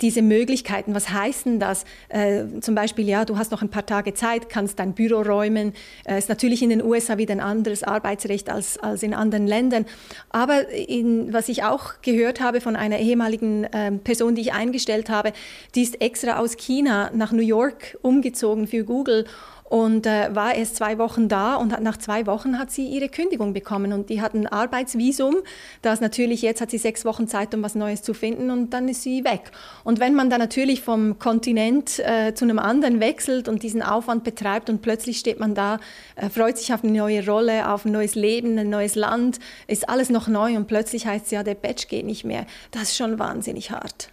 diese 0.00 0.22
Möglichkeiten. 0.22 0.94
Was 0.94 1.10
heißt 1.10 1.46
denn 1.46 1.60
das? 1.60 1.84
Äh, 2.08 2.44
zum 2.60 2.74
Beispiel, 2.74 3.08
ja, 3.08 3.24
du 3.24 3.38
hast 3.38 3.50
noch 3.50 3.62
ein 3.62 3.70
paar 3.70 3.86
Tage 3.86 4.14
Zeit, 4.14 4.48
kannst 4.48 4.78
dein 4.78 4.94
Büro 4.94 5.22
räumen. 5.22 5.72
Äh, 6.04 6.18
ist 6.18 6.28
natürlich 6.28 6.62
in 6.62 6.70
den 6.70 6.82
USA 6.82 7.18
wieder 7.18 7.32
ein 7.32 7.40
anderes 7.40 7.82
Arbeitsrecht 7.82 8.50
als, 8.50 8.78
als 8.78 9.02
in 9.02 9.14
anderen 9.14 9.46
Ländern. 9.46 9.86
Aber 10.30 10.68
in, 10.70 11.32
was 11.32 11.48
ich 11.48 11.64
auch 11.64 11.94
gehört 12.02 12.40
habe 12.40 12.60
von 12.60 12.76
einer 12.76 12.98
ehemaligen 12.98 13.64
äh, 13.64 13.92
Person, 13.92 14.34
die 14.34 14.42
ich 14.42 14.52
eingestellt 14.52 15.08
habe, 15.08 15.32
die 15.74 15.82
ist 15.82 16.00
extra 16.00 16.38
aus 16.38 16.56
China 16.56 17.10
nach 17.14 17.32
New 17.32 17.42
York 17.42 17.98
umgezogen 18.02 18.66
für 18.66 18.84
Google 18.84 19.26
und 19.68 20.06
äh, 20.06 20.34
war 20.34 20.54
erst 20.54 20.76
zwei 20.76 20.98
Wochen 20.98 21.28
da 21.28 21.56
und 21.56 21.72
hat, 21.72 21.82
nach 21.82 21.96
zwei 21.96 22.26
Wochen 22.26 22.58
hat 22.58 22.70
sie 22.70 22.86
ihre 22.86 23.08
Kündigung 23.08 23.52
bekommen 23.52 23.92
und 23.92 24.10
die 24.10 24.20
hat 24.20 24.34
ein 24.34 24.46
Arbeitsvisum. 24.46 25.36
Das 25.82 26.00
natürlich 26.00 26.42
jetzt 26.42 26.60
hat 26.60 26.70
sie 26.70 26.78
sechs 26.78 27.04
Wochen 27.04 27.26
Zeit, 27.26 27.54
um 27.54 27.62
was 27.62 27.74
Neues 27.74 28.02
zu 28.02 28.14
finden 28.14 28.50
und 28.50 28.70
dann 28.70 28.88
ist 28.88 29.02
sie 29.02 29.24
weg. 29.24 29.50
Und 29.82 29.98
wenn 29.98 30.14
man 30.14 30.30
dann 30.30 30.38
natürlich 30.38 30.82
vom 30.82 31.18
Kontinent 31.18 31.98
äh, 31.98 32.32
zu 32.34 32.44
einem 32.44 32.58
anderen 32.58 33.00
wechselt 33.00 33.48
und 33.48 33.62
diesen 33.62 33.82
Aufwand 33.82 34.22
betreibt 34.22 34.70
und 34.70 34.82
plötzlich 34.82 35.18
steht 35.18 35.40
man 35.40 35.54
da, 35.54 35.80
äh, 36.14 36.28
freut 36.28 36.58
sich 36.58 36.72
auf 36.72 36.84
eine 36.84 36.92
neue 36.92 37.26
Rolle, 37.26 37.68
auf 37.68 37.84
ein 37.84 37.92
neues 37.92 38.14
Leben, 38.14 38.58
ein 38.58 38.70
neues 38.70 38.94
Land, 38.94 39.40
ist 39.66 39.88
alles 39.88 40.10
noch 40.10 40.28
neu 40.28 40.56
und 40.56 40.68
plötzlich 40.68 41.06
heißt 41.06 41.26
es 41.26 41.30
ja, 41.32 41.42
der 41.42 41.54
Badge 41.54 41.86
geht 41.88 42.06
nicht 42.06 42.24
mehr. 42.24 42.46
Das 42.70 42.82
ist 42.84 42.96
schon 42.96 43.18
wahnsinnig 43.18 43.72
hart. 43.72 44.10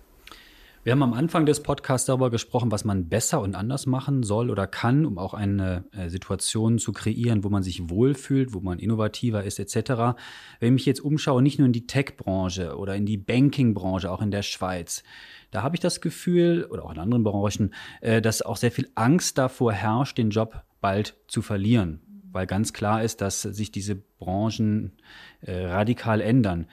Wir 0.86 0.91
haben 0.91 1.04
am 1.04 1.13
Anfang 1.13 1.46
des 1.46 1.63
Podcasts 1.63 2.08
darüber 2.08 2.30
gesprochen, 2.30 2.69
was 2.69 2.84
man 2.84 3.08
besser 3.08 3.39
und 3.39 3.56
anders 3.56 3.86
machen 3.86 4.22
soll 4.22 4.50
oder 4.50 4.67
kann, 4.67 5.06
um 5.06 5.17
auch 5.17 5.34
eine 5.34 5.86
äh, 5.93 6.10
Situation 6.10 6.78
zu 6.78 6.91
kreieren, 6.91 7.46
wo 7.46 7.50
man 7.50 7.63
sich 7.63 7.89
wohlfühlt, 7.89 8.54
wo 8.54 8.60
man 8.60 8.80
innovativer 8.80 9.46
ist 9.46 9.60
etc. 9.60 10.17
Wenn 10.60 10.67
ich 10.67 10.72
mich 10.72 10.86
jetzt 10.86 11.00
umschaue, 11.00 11.41
nicht 11.41 11.58
nur 11.58 11.67
in 11.67 11.72
die 11.72 11.88
Tech-Branche 11.88 12.76
oder 12.76 12.98
in 12.98 13.06
die 13.06 13.15
Banking-Branche, 13.15 14.12
auch 14.12 14.22
in 14.22 14.30
der 14.30 14.41
Schweiz, 14.41 15.04
da 15.52 15.63
habe 15.63 15.78
ich 15.78 15.80
das 15.80 16.02
Gefühl, 16.02 16.67
oder 16.69 16.84
auch 16.84 16.91
in 16.91 17.00
anderen 17.00 17.24
Branchen, 17.24 17.74
äh, 18.02 18.22
dass 18.22 18.41
auch 18.41 18.58
sehr 18.58 18.72
viel 18.72 18.89
Angst 18.96 19.38
davor 19.38 19.72
herrscht, 19.72 20.17
den 20.17 20.32
Job 20.32 20.63
bald 20.82 21.15
zu 21.30 21.41
verlieren, 21.41 22.02
weil 22.34 22.46
ganz 22.46 22.74
klar 22.74 23.02
ist, 23.02 23.22
dass 23.22 23.41
sich 23.41 23.72
diese 23.72 23.96
Branchen 23.96 24.91
äh, 25.39 25.65
radikal 25.65 26.19
ändern. 26.19 26.67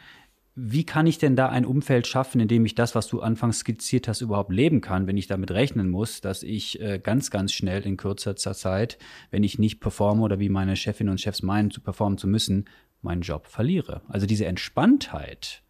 Wie 0.62 0.84
kann 0.84 1.06
ich 1.06 1.16
denn 1.16 1.36
da 1.36 1.48
ein 1.48 1.64
Umfeld 1.64 2.06
schaffen, 2.06 2.38
in 2.38 2.46
dem 2.46 2.66
ich 2.66 2.74
das, 2.74 2.94
was 2.94 3.08
du 3.08 3.22
anfangs 3.22 3.60
skizziert 3.60 4.08
hast, 4.08 4.20
überhaupt 4.20 4.52
leben 4.52 4.82
kann, 4.82 5.06
wenn 5.06 5.16
ich 5.16 5.26
damit 5.26 5.50
rechnen 5.52 5.88
muss, 5.88 6.20
dass 6.20 6.42
ich 6.42 6.78
äh, 6.82 6.98
ganz, 6.98 7.30
ganz 7.30 7.54
schnell 7.54 7.80
in 7.86 7.96
kürzester 7.96 8.54
Zeit, 8.54 8.98
wenn 9.30 9.42
ich 9.42 9.58
nicht 9.58 9.80
performe 9.80 10.20
oder 10.20 10.38
wie 10.38 10.50
meine 10.50 10.76
Chefinnen 10.76 11.12
und 11.12 11.20
Chefs 11.20 11.42
meinen, 11.42 11.70
zu 11.70 11.80
performen 11.80 12.18
zu 12.18 12.28
müssen, 12.28 12.66
meinen 13.00 13.22
Job 13.22 13.46
verliere? 13.46 14.02
Also 14.08 14.26
diese 14.26 14.44
Entspanntheit, 14.44 15.62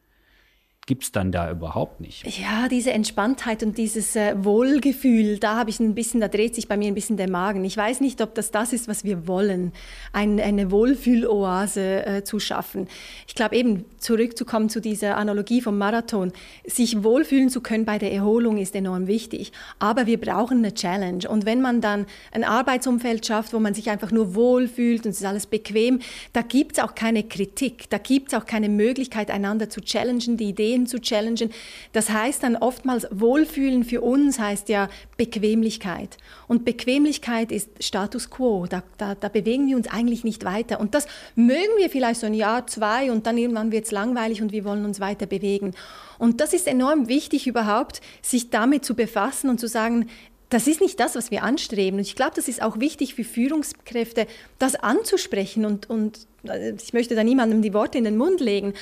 gibt 0.90 1.04
es 1.04 1.12
dann 1.12 1.30
da 1.30 1.48
überhaupt 1.52 2.00
nicht. 2.00 2.26
Ja, 2.36 2.66
diese 2.68 2.90
Entspanntheit 2.90 3.62
und 3.62 3.78
dieses 3.78 4.16
äh, 4.16 4.34
Wohlgefühl, 4.42 5.38
da 5.38 5.54
habe 5.54 5.70
ich 5.70 5.78
ein 5.78 5.94
bisschen, 5.94 6.20
da 6.20 6.26
dreht 6.26 6.56
sich 6.56 6.66
bei 6.66 6.76
mir 6.76 6.88
ein 6.88 6.96
bisschen 6.96 7.16
der 7.16 7.30
Magen. 7.30 7.64
Ich 7.64 7.76
weiß 7.76 8.00
nicht, 8.00 8.20
ob 8.20 8.34
das 8.34 8.50
das 8.50 8.72
ist, 8.72 8.88
was 8.88 9.04
wir 9.04 9.28
wollen, 9.28 9.70
ein, 10.12 10.40
eine 10.40 10.72
Wohlfühloase 10.72 12.06
äh, 12.06 12.24
zu 12.24 12.40
schaffen. 12.40 12.88
Ich 13.28 13.36
glaube 13.36 13.54
eben, 13.54 13.84
zurückzukommen 13.98 14.68
zu 14.68 14.80
dieser 14.80 15.16
Analogie 15.16 15.60
vom 15.60 15.78
Marathon, 15.78 16.32
sich 16.66 17.04
wohlfühlen 17.04 17.50
zu 17.50 17.60
können 17.60 17.84
bei 17.84 17.98
der 17.98 18.12
Erholung 18.12 18.58
ist 18.58 18.74
enorm 18.74 19.06
wichtig. 19.06 19.52
Aber 19.78 20.06
wir 20.06 20.20
brauchen 20.20 20.58
eine 20.58 20.74
Challenge. 20.74 21.28
Und 21.28 21.46
wenn 21.46 21.60
man 21.60 21.80
dann 21.80 22.06
ein 22.32 22.42
Arbeitsumfeld 22.42 23.24
schafft, 23.24 23.52
wo 23.52 23.60
man 23.60 23.74
sich 23.74 23.90
einfach 23.90 24.10
nur 24.10 24.34
wohlfühlt 24.34 25.04
und 25.04 25.12
es 25.12 25.20
ist 25.20 25.26
alles 25.26 25.46
bequem, 25.46 26.00
da 26.32 26.42
gibt 26.42 26.78
es 26.78 26.82
auch 26.82 26.96
keine 26.96 27.22
Kritik, 27.22 27.88
da 27.90 27.98
gibt 27.98 28.32
es 28.32 28.34
auch 28.34 28.44
keine 28.44 28.68
Möglichkeit, 28.68 29.30
einander 29.30 29.70
zu 29.70 29.80
challengen, 29.80 30.36
die 30.36 30.48
Ideen 30.48 30.79
Ideen 30.80 30.86
zu 30.86 31.00
challengen. 31.00 31.50
Das 31.92 32.10
heißt 32.10 32.42
dann 32.42 32.56
oftmals, 32.56 33.06
Wohlfühlen 33.10 33.84
für 33.84 34.00
uns 34.00 34.38
heißt 34.38 34.68
ja 34.68 34.88
Bequemlichkeit. 35.16 36.16
Und 36.48 36.64
Bequemlichkeit 36.64 37.52
ist 37.52 37.68
Status 37.82 38.30
quo. 38.30 38.66
Da, 38.66 38.82
da, 38.98 39.14
da 39.14 39.28
bewegen 39.28 39.68
wir 39.68 39.76
uns 39.76 39.88
eigentlich 39.88 40.24
nicht 40.24 40.44
weiter. 40.44 40.80
Und 40.80 40.94
das 40.94 41.06
mögen 41.34 41.76
wir 41.78 41.90
vielleicht 41.90 42.20
so 42.20 42.26
ein 42.26 42.34
Jahr, 42.34 42.66
zwei 42.66 43.10
und 43.12 43.26
dann 43.26 43.38
irgendwann 43.38 43.72
wird 43.72 43.84
es 43.84 43.90
langweilig 43.90 44.42
und 44.42 44.52
wir 44.52 44.64
wollen 44.64 44.84
uns 44.84 45.00
weiter 45.00 45.26
bewegen. 45.26 45.72
Und 46.18 46.40
das 46.40 46.52
ist 46.52 46.66
enorm 46.66 47.08
wichtig 47.08 47.46
überhaupt, 47.46 48.00
sich 48.22 48.50
damit 48.50 48.84
zu 48.84 48.94
befassen 48.94 49.48
und 49.50 49.58
zu 49.58 49.68
sagen, 49.68 50.08
das 50.50 50.66
ist 50.66 50.80
nicht 50.80 50.98
das, 50.98 51.14
was 51.14 51.30
wir 51.30 51.44
anstreben. 51.44 51.98
Und 52.00 52.06
ich 52.06 52.16
glaube, 52.16 52.32
das 52.34 52.48
ist 52.48 52.60
auch 52.60 52.80
wichtig 52.80 53.14
für 53.14 53.22
Führungskräfte, 53.22 54.26
das 54.58 54.74
anzusprechen. 54.74 55.64
Und, 55.64 55.88
und 55.88 56.26
äh, 56.42 56.72
ich 56.72 56.92
möchte 56.92 57.14
da 57.14 57.22
niemandem 57.22 57.62
die 57.62 57.72
Worte 57.72 57.98
in 57.98 58.04
den 58.04 58.16
Mund 58.16 58.40
legen 58.40 58.74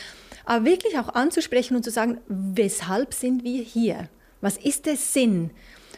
aber 0.48 0.64
wirklich 0.64 0.98
auch 0.98 1.10
anzusprechen 1.10 1.76
und 1.76 1.82
zu 1.82 1.90
sagen, 1.90 2.22
weshalb 2.26 3.12
sind 3.12 3.44
wir 3.44 3.62
hier? 3.62 4.08
Was 4.40 4.56
ist 4.56 4.86
der 4.86 4.96
Sinn? 4.96 5.50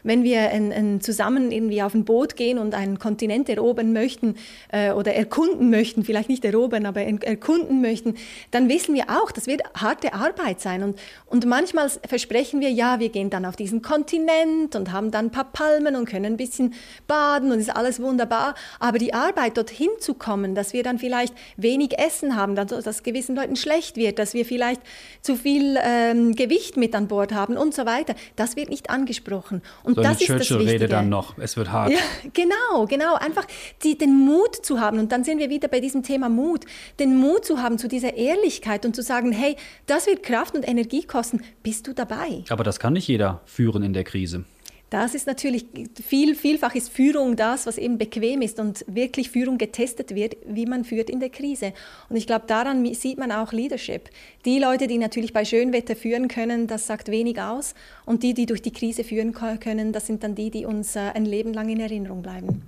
Wenn 0.03 0.25
wir 0.25 0.51
in, 0.51 0.71
in 0.71 1.01
zusammen 1.01 1.51
irgendwie 1.51 1.83
auf 1.83 1.95
ein 1.95 2.05
Boot 2.05 2.37
gehen 2.37 2.59
und 2.59 2.75
einen 2.75 2.99
Kontinent 2.99 3.49
erobern 3.49 3.93
möchten 3.93 4.37
äh, 4.73 4.93
oder 4.93 5.15
erkunden 5.15 5.71
möchten, 5.71 6.05
vielleicht 6.05 6.29
nicht 6.29 6.45
erobern, 6.45 6.87
aber 6.87 7.01
erkunden 7.03 7.81
möchten, 7.81 8.15
dann 8.51 8.69
wissen 8.69 8.95
wir 8.95 9.05
auch, 9.09 9.31
das 9.31 9.47
wird 9.47 9.63
harte 9.75 10.15
Arbeit 10.15 10.61
sein. 10.61 10.83
Und, 10.83 10.99
und 11.27 11.47
manchmal 11.47 11.89
versprechen 12.07 12.61
wir, 12.61 12.71
ja, 12.71 13.01
wir 13.01 13.09
gehen 13.09 13.31
dann 13.31 13.45
auf 13.45 13.57
diesen 13.57 13.83
Kontinent 13.83 14.77
und 14.77 14.93
haben 14.93 15.11
dann 15.11 15.27
ein 15.27 15.31
paar 15.31 15.53
Palmen 15.53 15.97
und 15.97 16.09
können 16.09 16.27
ein 16.27 16.37
bisschen 16.37 16.75
baden 17.07 17.53
und 17.53 17.59
ist 17.59 17.75
alles 17.75 18.01
wunderbar. 18.01 18.55
Aber 18.79 18.99
die 18.99 19.15
Arbeit, 19.15 19.57
dorthin 19.57 19.91
zu 19.99 20.15
kommen, 20.15 20.55
dass 20.55 20.73
wir 20.73 20.83
dann 20.83 20.99
vielleicht 20.99 21.35
wenig 21.57 21.99
Essen 21.99 22.37
haben, 22.37 22.55
dass 22.55 23.03
gewissen 23.03 23.37
Leuten 23.37 23.57
schlecht 23.57 23.97
wird, 23.97 24.19
dass 24.19 24.35
wir 24.35 24.45
vielleicht 24.45 24.81
zu 25.23 25.37
viel 25.37 25.79
ähm, 25.83 26.35
Gewicht 26.35 26.77
mit 26.77 26.95
an 26.95 27.09
Bord 27.09 27.33
haben 27.33 27.57
und 27.57 27.75
so 27.75 27.87
weiter, 27.87 28.15
das 28.37 28.57
wird 28.57 28.71
nicht 28.71 28.91
angesprochen. 28.91 29.63
Und 29.83 29.90
so 29.95 30.03
das 30.03 30.19
eine 30.19 30.27
Churchill-Rede 30.41 30.89
dann 30.89 31.09
noch. 31.09 31.39
Es 31.39 31.57
wird 31.57 31.71
hart. 31.71 31.91
Ja, 31.91 31.99
genau, 32.33 32.87
genau. 32.87 33.15
Einfach 33.15 33.47
die, 33.83 33.97
den 33.97 34.15
Mut 34.25 34.57
zu 34.57 34.81
haben. 34.81 34.99
Und 34.99 35.13
dann 35.13 35.25
sind 35.25 35.39
wir 35.39 35.51
wieder 35.51 35.69
bei 35.69 35.81
diesem 35.81 36.03
Thema 36.03 36.29
Mut. 36.29 36.65
Den 36.99 37.17
Mut 37.17 37.45
zu 37.45 37.63
haben 37.63 37.79
zu 37.79 37.89
dieser 37.89 38.15
Ehrlichkeit 38.15 38.85
und 38.85 38.95
zu 38.95 39.03
sagen, 39.03 39.33
hey, 39.33 39.57
das 39.87 40.07
wird 40.07 40.23
Kraft 40.23 40.55
und 40.55 40.67
Energie 40.67 41.03
kosten. 41.03 41.43
Bist 41.63 41.87
du 41.87 41.95
dabei? 41.95 42.45
Aber 42.49 42.65
das 42.65 42.79
kann 42.79 42.93
nicht 42.93 43.09
jeder 43.09 43.41
führen 43.45 43.83
in 43.83 43.93
der 43.93 44.05
Krise. 44.05 44.45
Das 44.91 45.15
ist 45.15 45.29
natürlich, 45.29 45.67
viel, 46.05 46.35
vielfach 46.35 46.75
ist 46.75 46.91
Führung 46.91 47.37
das, 47.37 47.65
was 47.67 47.79
eben 47.79 47.97
bequem 47.97 48.43
ist 48.43 48.59
und 48.59 48.85
wirklich 48.89 49.31
Führung 49.31 49.57
getestet 49.57 50.17
wird, 50.17 50.37
wie 50.45 50.67
man 50.67 50.85
führt 50.85 51.09
in 51.09 51.21
der 51.21 51.31
Krise. 51.31 51.73
Und 52.09 52.17
ich 52.17 52.27
glaube, 52.27 52.47
daran 52.49 52.85
sieht 52.93 53.17
man 53.17 53.31
auch 53.31 53.53
Leadership. 53.53 54.11
Die 54.45 54.59
Leute, 54.59 54.89
die 54.89 54.99
natürlich 54.99 55.33
bei 55.33 55.45
Schönwetter 55.45 55.95
führen 55.95 56.27
können, 56.27 56.67
das 56.67 56.89
sagt 56.89 57.09
wenig 57.09 57.41
aus. 57.41 57.75
Und 58.05 58.25
die, 58.25 58.35
die 58.35 58.47
durch 58.47 58.63
die 58.63 58.73
Krise 58.73 59.05
führen 59.05 59.33
können, 59.33 59.93
das 59.93 60.09
sind 60.09 60.25
dann 60.25 60.35
die, 60.35 60.51
die 60.51 60.67
uns 60.67 60.97
äh, 60.97 61.13
ein 61.15 61.25
Leben 61.25 61.55
lang 61.55 61.69
in 61.69 61.79
Erinnerung 61.79 62.23
bleiben. 62.23 62.63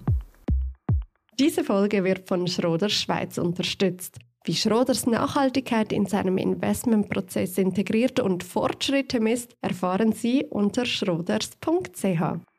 Diese 1.41 1.65
Folge 1.65 2.05
wird 2.05 2.29
von 2.29 2.47
Schroder 2.47 2.89
Schweiz 2.89 3.37
unterstützt. 3.37 4.19
Wie 4.45 4.55
Schroders 4.55 5.07
Nachhaltigkeit 5.07 5.93
in 5.93 6.07
seinem 6.07 6.37
Investmentprozess 6.37 7.59
integriert 7.59 8.19
und 8.19 8.43
Fortschritte 8.43 9.21
misst, 9.21 9.57
erfahren 9.61 10.13
Sie 10.13 10.45
unter 10.51 10.85
schroders.ch. 10.85 12.52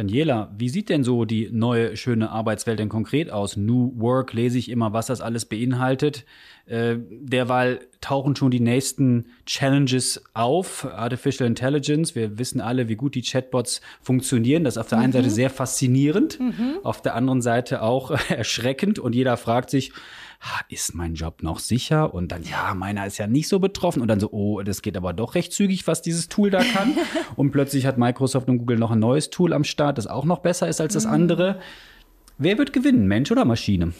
Daniela, 0.00 0.50
wie 0.56 0.70
sieht 0.70 0.88
denn 0.88 1.04
so 1.04 1.26
die 1.26 1.50
neue 1.52 1.94
schöne 1.94 2.30
Arbeitswelt 2.30 2.78
denn 2.78 2.88
konkret 2.88 3.30
aus? 3.30 3.58
New 3.58 3.92
Work 3.96 4.32
lese 4.32 4.56
ich 4.56 4.70
immer, 4.70 4.94
was 4.94 5.08
das 5.08 5.20
alles 5.20 5.44
beinhaltet. 5.44 6.24
Äh, 6.64 6.96
derweil 7.10 7.80
tauchen 8.00 8.34
schon 8.34 8.50
die 8.50 8.60
nächsten 8.60 9.26
Challenges 9.44 10.24
auf. 10.32 10.86
Artificial 10.86 11.46
Intelligence. 11.46 12.14
Wir 12.14 12.38
wissen 12.38 12.62
alle, 12.62 12.88
wie 12.88 12.96
gut 12.96 13.14
die 13.14 13.20
Chatbots 13.20 13.82
funktionieren. 14.00 14.64
Das 14.64 14.76
ist 14.76 14.78
auf 14.78 14.88
der 14.88 14.98
mhm. 14.98 15.04
einen 15.04 15.12
Seite 15.12 15.28
sehr 15.28 15.50
faszinierend, 15.50 16.40
mhm. 16.40 16.78
auf 16.82 17.02
der 17.02 17.14
anderen 17.14 17.42
Seite 17.42 17.82
auch 17.82 18.10
erschreckend. 18.30 18.98
Und 18.98 19.14
jeder 19.14 19.36
fragt 19.36 19.68
sich, 19.68 19.92
ist 20.68 20.94
mein 20.94 21.14
Job 21.14 21.42
noch 21.42 21.58
sicher? 21.58 22.14
Und 22.14 22.32
dann, 22.32 22.42
ja, 22.44 22.74
meiner 22.74 23.06
ist 23.06 23.18
ja 23.18 23.26
nicht 23.26 23.48
so 23.48 23.58
betroffen. 23.58 24.00
Und 24.02 24.08
dann 24.08 24.20
so, 24.20 24.30
oh, 24.30 24.62
das 24.62 24.82
geht 24.82 24.96
aber 24.96 25.12
doch 25.12 25.34
recht 25.34 25.52
zügig, 25.52 25.86
was 25.86 26.02
dieses 26.02 26.28
Tool 26.28 26.50
da 26.50 26.62
kann. 26.62 26.96
und 27.36 27.50
plötzlich 27.50 27.86
hat 27.86 27.98
Microsoft 27.98 28.48
und 28.48 28.58
Google 28.58 28.78
noch 28.78 28.90
ein 28.90 28.98
neues 28.98 29.30
Tool 29.30 29.52
am 29.52 29.64
Start, 29.64 29.98
das 29.98 30.06
auch 30.06 30.24
noch 30.24 30.38
besser 30.38 30.68
ist 30.68 30.80
als 30.80 30.94
das 30.94 31.04
mhm. 31.06 31.12
andere. 31.12 31.60
Wer 32.38 32.56
wird 32.58 32.72
gewinnen, 32.72 33.06
Mensch 33.06 33.30
oder 33.30 33.44
Maschine? 33.44 33.92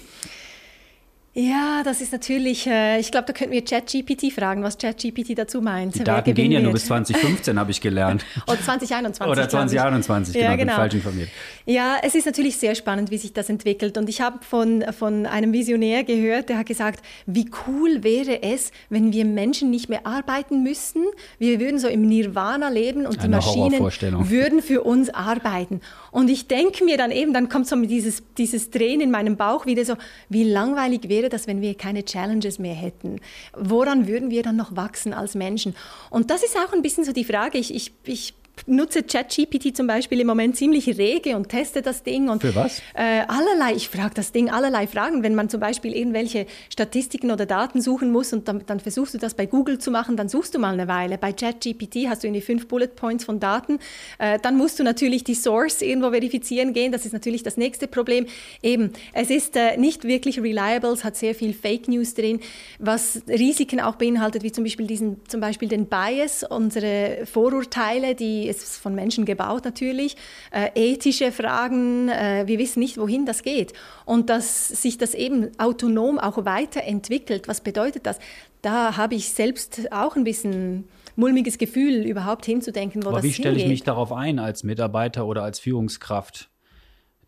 Ja, 1.32 1.82
das 1.84 2.00
ist 2.00 2.12
natürlich, 2.12 2.66
äh, 2.66 2.98
ich 2.98 3.12
glaube, 3.12 3.26
da 3.26 3.32
könnten 3.32 3.52
wir 3.52 3.64
ChatGPT 3.64 4.32
fragen, 4.32 4.64
was 4.64 4.76
ChatGPT 4.78 5.38
dazu 5.38 5.60
meint. 5.60 5.94
Die 5.94 6.02
Daten 6.02 6.34
gehen 6.34 6.50
ja 6.50 6.58
nur 6.58 6.72
bis 6.72 6.86
2015, 6.86 7.56
habe 7.56 7.70
ich 7.70 7.80
gelernt. 7.80 8.24
Oder 8.48 8.60
2021. 8.60 9.30
Oder 9.30 9.48
2021, 9.48 10.34
genau, 10.34 10.44
ja, 10.44 10.56
genau. 10.56 10.72
bin 10.72 10.76
falsch 10.76 10.94
informiert. 10.94 11.28
Ja, 11.66 11.98
es 12.02 12.16
ist 12.16 12.26
natürlich 12.26 12.56
sehr 12.56 12.74
spannend, 12.74 13.12
wie 13.12 13.18
sich 13.18 13.32
das 13.32 13.48
entwickelt. 13.48 13.96
Und 13.96 14.08
ich 14.08 14.20
habe 14.20 14.40
von, 14.42 14.84
von 14.90 15.24
einem 15.24 15.52
Visionär 15.52 16.02
gehört, 16.02 16.48
der 16.48 16.58
hat 16.58 16.66
gesagt, 16.66 17.00
wie 17.26 17.48
cool 17.68 18.02
wäre 18.02 18.42
es, 18.42 18.72
wenn 18.88 19.12
wir 19.12 19.24
Menschen 19.24 19.70
nicht 19.70 19.88
mehr 19.88 20.08
arbeiten 20.08 20.64
müssten. 20.64 21.04
Wir 21.38 21.60
würden 21.60 21.78
so 21.78 21.86
im 21.86 22.02
Nirvana 22.02 22.70
leben 22.70 23.06
und 23.06 23.20
Eine 23.20 23.22
die 23.22 23.28
Maschinen 23.28 23.80
würden 24.30 24.62
für 24.62 24.82
uns 24.82 25.10
arbeiten. 25.10 25.80
Und 26.10 26.28
ich 26.28 26.48
denke 26.48 26.84
mir 26.84 26.96
dann 26.96 27.12
eben, 27.12 27.32
dann 27.32 27.48
kommt 27.48 27.68
so 27.68 27.76
dieses, 27.76 28.24
dieses 28.36 28.70
Drehen 28.70 29.00
in 29.00 29.12
meinem 29.12 29.36
Bauch 29.36 29.64
wieder 29.64 29.84
so, 29.84 29.94
wie 30.28 30.42
langweilig 30.42 31.08
wäre 31.08 31.29
das, 31.32 31.46
wenn 31.46 31.60
wir 31.60 31.74
keine 31.74 32.04
Challenges 32.04 32.58
mehr 32.58 32.74
hätten? 32.74 33.20
Woran 33.56 34.06
würden 34.06 34.30
wir 34.30 34.42
dann 34.42 34.56
noch 34.56 34.76
wachsen 34.76 35.12
als 35.12 35.34
Menschen? 35.34 35.74
Und 36.10 36.30
das 36.30 36.42
ist 36.42 36.56
auch 36.56 36.72
ein 36.72 36.82
bisschen 36.82 37.04
so 37.04 37.12
die 37.12 37.24
Frage. 37.24 37.58
Ich, 37.58 37.74
ich, 37.74 37.92
ich 38.04 38.34
nutze 38.66 39.02
ChatGPT 39.02 39.76
zum 39.76 39.86
Beispiel 39.86 40.20
im 40.20 40.26
Moment 40.26 40.56
ziemlich 40.56 40.86
rege 40.98 41.36
und 41.36 41.48
teste 41.48 41.82
das 41.82 42.02
Ding. 42.02 42.28
Und, 42.28 42.42
Für 42.42 42.54
was? 42.54 42.80
Äh, 42.94 43.22
allerlei, 43.28 43.74
ich 43.74 43.88
frage 43.88 44.14
das 44.14 44.32
Ding 44.32 44.50
allerlei 44.50 44.86
Fragen. 44.86 45.22
Wenn 45.22 45.34
man 45.34 45.48
zum 45.48 45.60
Beispiel 45.60 45.96
irgendwelche 45.96 46.46
Statistiken 46.72 47.30
oder 47.30 47.46
Daten 47.46 47.80
suchen 47.80 48.10
muss 48.10 48.32
und 48.32 48.48
dann, 48.48 48.64
dann, 48.66 48.80
versuchst 48.80 49.14
du 49.14 49.18
das 49.18 49.34
bei 49.34 49.46
Google 49.46 49.78
zu 49.78 49.90
machen, 49.90 50.16
dann 50.16 50.28
suchst 50.28 50.54
du 50.54 50.58
mal 50.58 50.72
eine 50.72 50.88
Weile. 50.88 51.18
Bei 51.18 51.32
ChatGPT 51.32 52.08
hast 52.08 52.22
du 52.22 52.28
irgendwie 52.28 52.42
fünf 52.42 52.68
Bullet 52.68 52.88
Points 52.88 53.24
von 53.24 53.40
Daten. 53.40 53.78
Äh, 54.18 54.38
dann 54.40 54.56
musst 54.56 54.78
du 54.78 54.84
natürlich 54.84 55.24
die 55.24 55.34
Source 55.34 55.82
irgendwo 55.82 56.10
verifizieren 56.10 56.72
gehen. 56.72 56.92
Das 56.92 57.06
ist 57.06 57.12
natürlich 57.12 57.42
das 57.42 57.56
nächste 57.56 57.86
Problem. 57.86 58.26
Eben, 58.62 58.92
es 59.12 59.30
ist 59.30 59.56
äh, 59.56 59.76
nicht 59.76 60.04
wirklich 60.04 60.40
reliable, 60.40 60.92
es 60.92 61.04
hat 61.04 61.16
sehr 61.16 61.34
viel 61.34 61.52
Fake 61.52 61.88
News 61.88 62.14
drin, 62.14 62.40
was 62.78 63.22
Risiken 63.28 63.80
auch 63.80 63.96
beinhaltet, 63.96 64.42
wie 64.42 64.52
zum 64.52 64.64
Beispiel, 64.64 64.86
diesen, 64.86 65.20
zum 65.28 65.40
Beispiel 65.40 65.68
den 65.68 65.86
Bias, 65.86 66.44
unsere 66.48 67.26
Vorurteile, 67.30 68.14
die 68.14 68.49
ist 68.58 68.78
von 68.78 68.94
Menschen 68.94 69.24
gebaut 69.24 69.64
natürlich, 69.64 70.16
äh, 70.50 70.70
ethische 70.74 71.32
Fragen, 71.32 72.08
äh, 72.08 72.44
wir 72.46 72.58
wissen 72.58 72.80
nicht, 72.80 72.98
wohin 72.98 73.26
das 73.26 73.42
geht. 73.42 73.72
Und 74.04 74.30
dass 74.30 74.68
sich 74.68 74.98
das 74.98 75.14
eben 75.14 75.50
autonom 75.58 76.18
auch 76.18 76.44
weiterentwickelt, 76.44 77.48
was 77.48 77.60
bedeutet 77.60 78.06
das? 78.06 78.18
da 78.62 78.96
habe 78.96 79.14
ich 79.14 79.30
selbst 79.30 79.92
auch 79.92 80.16
ein 80.16 80.24
bisschen 80.24 80.88
mulmiges 81.16 81.58
Gefühl, 81.58 82.04
überhaupt 82.06 82.46
hinzudenken, 82.46 83.04
wo 83.04 83.08
Aber 83.08 83.18
das 83.18 83.24
wie 83.24 83.32
stelle 83.32 83.56
ich 83.56 83.62
hingeht. 83.62 83.70
mich 83.70 83.82
darauf 83.82 84.12
ein 84.12 84.38
als 84.38 84.64
Mitarbeiter 84.64 85.26
oder 85.26 85.42
als 85.42 85.58
Führungskraft? 85.58 86.50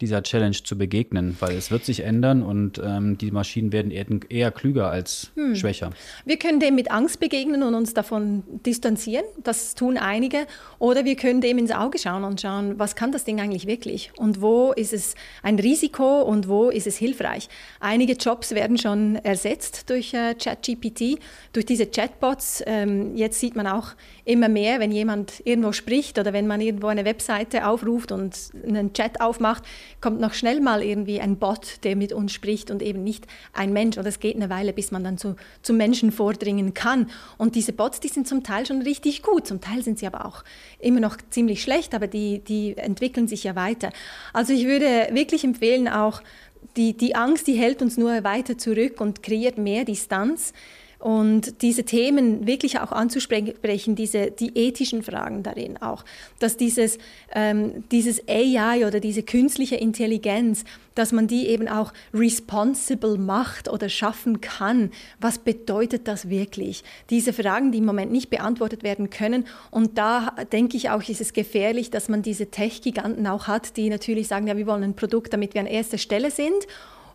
Dieser 0.03 0.23
Challenge 0.23 0.57
zu 0.62 0.77
begegnen, 0.77 1.37
weil 1.41 1.57
es 1.57 1.71
wird 1.71 1.85
sich 1.85 2.01
ändern 2.01 2.43
und 2.43 2.81
ähm, 2.85 3.17
die 3.17 3.31
Maschinen 3.31 3.73
werden 3.73 3.91
eher, 3.91 4.07
eher 4.29 4.51
klüger 4.51 4.91
als 4.91 5.31
hm. 5.37 5.55
schwächer. 5.55 5.91
Wir 6.27 6.38
können 6.38 6.61
dem 6.61 6.75
mit 6.75 6.91
Angst 6.91 7.21
begegnen 7.21 7.62
und 7.62 7.75
uns 7.75 7.95
davon 7.95 8.43
distanzieren. 8.67 9.25
Das 9.43 9.75
tun 9.75 9.97
einige. 9.97 10.47
Oder 10.79 11.05
wir 11.05 11.15
können 11.15 11.41
dem 11.41 11.57
ins 11.57 11.71
Auge 11.71 11.99
schauen 11.99 12.25
und 12.25 12.41
schauen, 12.41 12.79
was 12.79 12.97
kann 12.97 13.12
das 13.12 13.25
Ding 13.25 13.41
eigentlich 13.41 13.67
wirklich 13.67 14.11
und 14.17 14.43
wo 14.43 14.73
ist 14.73 14.93
es 14.93 15.15
ein 15.43 15.59
Risiko 15.59 16.23
und 16.23 16.49
wo 16.49 16.69
ist 16.69 16.88
es 16.88 16.97
hilfreich. 16.97 17.49
Einige 17.79 18.15
Jobs 18.15 18.55
werden 18.55 18.79
schon 18.79 19.17
ersetzt 19.17 19.88
durch 19.88 20.12
äh, 20.15 20.35
ChatGPT, 20.35 21.21
durch 21.53 21.65
diese 21.65 21.87
Chatbots. 21.87 22.62
Ähm, 22.67 23.17
jetzt 23.17 23.38
sieht 23.38 23.55
man 23.55 23.69
auch 23.69 23.93
immer 24.25 24.49
mehr, 24.49 24.81
wenn 24.81 24.91
jemand 24.91 25.43
irgendwo 25.45 25.71
spricht 25.71 26.19
oder 26.19 26.33
wenn 26.33 26.49
man 26.49 26.61
irgendwo 26.61 26.88
eine 26.88 27.05
Webseite 27.05 27.69
aufruft 27.69 28.11
und 28.11 28.37
einen 28.67 28.93
Chat 28.93 29.21
aufmacht, 29.21 29.62
kommt 30.01 30.21
noch 30.21 30.35
schnell 30.35 30.61
mal 30.61 30.83
irgendwie 30.83 31.21
ein 31.21 31.37
Bot, 31.37 31.85
der 31.85 31.97
mit 31.97 32.13
uns 32.13 32.33
spricht 32.33 32.71
und 32.71 32.83
eben 32.83 33.03
nicht 33.05 33.27
ein 33.53 33.73
Mensch. 33.73 33.99
Und 33.99 34.07
es 34.07 34.21
geht 34.21 34.37
eine 34.37 34.51
Weile, 34.51 34.73
bis 34.73 34.91
man 34.91 35.05
dann 35.05 35.19
zu, 35.19 35.37
zu 35.63 35.73
Menschen 35.73 36.13
vordringen 36.13 36.75
kann. 36.75 37.11
Und 37.39 37.55
diese 37.55 37.73
Bots, 37.73 38.01
die 38.01 38.09
sind 38.09 38.27
zum 38.27 38.43
Teil 38.43 38.67
schon 38.67 38.83
richtig 38.83 39.23
gut, 39.23 39.47
zum 39.47 39.61
Teil 39.61 39.83
sind 39.83 39.99
sie 39.99 40.07
aber 40.07 40.27
auch 40.27 40.45
immer 40.79 41.01
noch 41.01 41.17
ziemlich 41.31 41.63
schlecht, 41.63 41.95
aber 41.95 42.07
die, 42.07 42.41
die 42.41 42.77
entwickeln 42.77 43.29
sich 43.29 43.45
ja 43.45 43.55
weiter. 43.55 43.91
Also 44.33 44.53
ich 44.53 44.67
würde 44.67 45.09
wirklich 45.13 45.45
empfehlen, 45.45 45.89
auch 45.89 46.23
die, 46.77 46.97
die 46.97 47.15
Angst, 47.15 47.47
die 47.47 47.55
hält 47.55 47.83
uns 47.83 47.97
nur 47.99 48.25
weiter 48.25 48.57
zurück 48.57 49.01
und 49.01 49.23
kreiert 49.23 49.59
mehr 49.59 49.85
Distanz. 49.85 50.53
Und 51.03 51.62
diese 51.62 51.83
Themen 51.83 52.47
wirklich 52.47 52.79
auch 52.79 52.93
anzusprechen, 52.93 53.97
diese, 53.97 54.31
die 54.31 54.57
ethischen 54.57 55.03
Fragen 55.03 55.43
darin 55.43 55.77
auch, 55.83 56.05
dass 56.38 56.57
dieses, 56.57 56.99
ähm, 57.35 57.83
dieses 57.91 58.29
AI 58.29 58.87
oder 58.87 59.01
diese 59.01 59.25
künstliche 59.25 59.75
Intelligenz, 59.75 60.62
dass 60.95 61.11
man 61.11 61.27
die 61.27 61.49
eben 61.49 61.67
auch 61.67 61.93
responsible 62.15 63.19
macht 63.19 63.69
oder 63.69 63.88
schaffen 63.88 64.41
kann. 64.41 64.93
Was 65.21 65.38
bedeutet 65.38 66.07
das 66.07 66.31
wirklich? 66.31 66.85
Diese 67.11 67.33
Fragen, 67.33 67.73
die 67.73 67.79
im 67.79 67.85
Moment 67.85 68.12
nicht 68.12 68.31
beantwortet 68.31 68.85
werden 68.85 69.11
können. 69.11 69.47
Und 69.73 69.99
da 69.99 70.37
denke 70.53 70.77
ich 70.77 70.91
auch, 70.91 71.03
ist 71.09 71.21
es 71.21 71.33
gefährlich, 71.33 71.91
dass 71.91 72.09
man 72.09 72.23
diese 72.23 72.53
Tech-Giganten 72.53 73.27
auch 73.27 73.49
hat, 73.49 73.77
die 73.77 73.91
natürlich 73.91 74.29
sagen, 74.29 74.47
ja, 74.47 74.57
wir 74.57 74.69
wollen 74.69 74.85
ein 74.85 74.95
Produkt, 74.95 75.33
damit 75.33 75.55
wir 75.55 75.62
an 75.62 75.67
erster 75.67 75.99
Stelle 75.99 76.31
sind. 76.31 76.69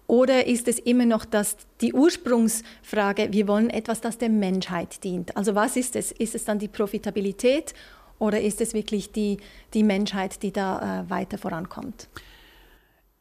Oder 0.07 0.47
ist 0.47 0.69
es 0.69 0.79
immer 0.79 1.05
noch 1.05 1.25
das, 1.25 1.57
die 1.81 1.93
Ursprungsfrage, 1.93 3.33
wir 3.33 3.47
wollen 3.47 3.69
etwas, 3.69 3.99
das 3.99 4.17
der 4.17 4.29
Menschheit 4.29 5.03
dient? 5.03 5.35
Also 5.35 5.53
was 5.53 5.75
ist 5.75 5.97
es? 5.97 6.13
Ist 6.13 6.33
es 6.33 6.45
dann 6.45 6.59
die 6.59 6.69
Profitabilität 6.69 7.73
oder 8.17 8.39
ist 8.39 8.61
es 8.61 8.73
wirklich 8.73 9.11
die, 9.11 9.37
die 9.73 9.83
Menschheit, 9.83 10.41
die 10.43 10.53
da 10.53 11.01
äh, 11.01 11.09
weiter 11.09 11.37
vorankommt? 11.37 12.07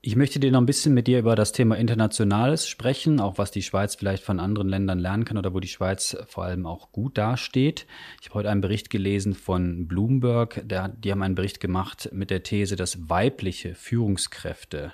Ich 0.01 0.15
möchte 0.15 0.39
dir 0.39 0.53
noch 0.53 0.61
ein 0.61 0.67
bisschen 0.67 0.95
mit 0.95 1.09
dir 1.09 1.19
über 1.19 1.35
das 1.35 1.51
Thema 1.51 1.77
Internationales 1.77 2.69
sprechen, 2.69 3.19
auch 3.19 3.39
was 3.39 3.51
die 3.51 3.63
Schweiz 3.63 3.97
vielleicht 3.97 4.23
von 4.23 4.39
anderen 4.39 4.69
Ländern 4.69 5.01
lernen 5.01 5.25
kann 5.25 5.37
oder 5.37 5.53
wo 5.53 5.59
die 5.59 5.67
Schweiz 5.67 6.17
vor 6.29 6.45
allem 6.45 6.65
auch 6.65 6.93
gut 6.93 7.19
dasteht. 7.19 7.87
Ich 8.21 8.29
habe 8.29 8.39
heute 8.39 8.51
einen 8.51 8.61
Bericht 8.61 8.91
gelesen 8.91 9.35
von 9.35 9.89
Bloomberg, 9.89 10.63
der, 10.65 10.91
die 10.91 11.11
haben 11.11 11.23
einen 11.23 11.35
Bericht 11.35 11.59
gemacht 11.59 12.11
mit 12.13 12.31
der 12.31 12.45
These, 12.45 12.77
dass 12.77 13.09
weibliche 13.09 13.75
Führungskräfte 13.75 14.93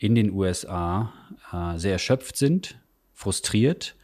in 0.00 0.14
den 0.14 0.32
USA 0.32 1.12
äh, 1.52 1.78
sehr 1.78 1.92
erschöpft 1.92 2.36
sind, 2.36 2.80
frustriert 3.12 3.94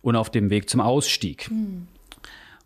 und 0.00 0.16
auf 0.16 0.30
dem 0.30 0.48
Weg 0.48 0.70
zum 0.70 0.80
Ausstieg. 0.80 1.50
Mhm. 1.50 1.88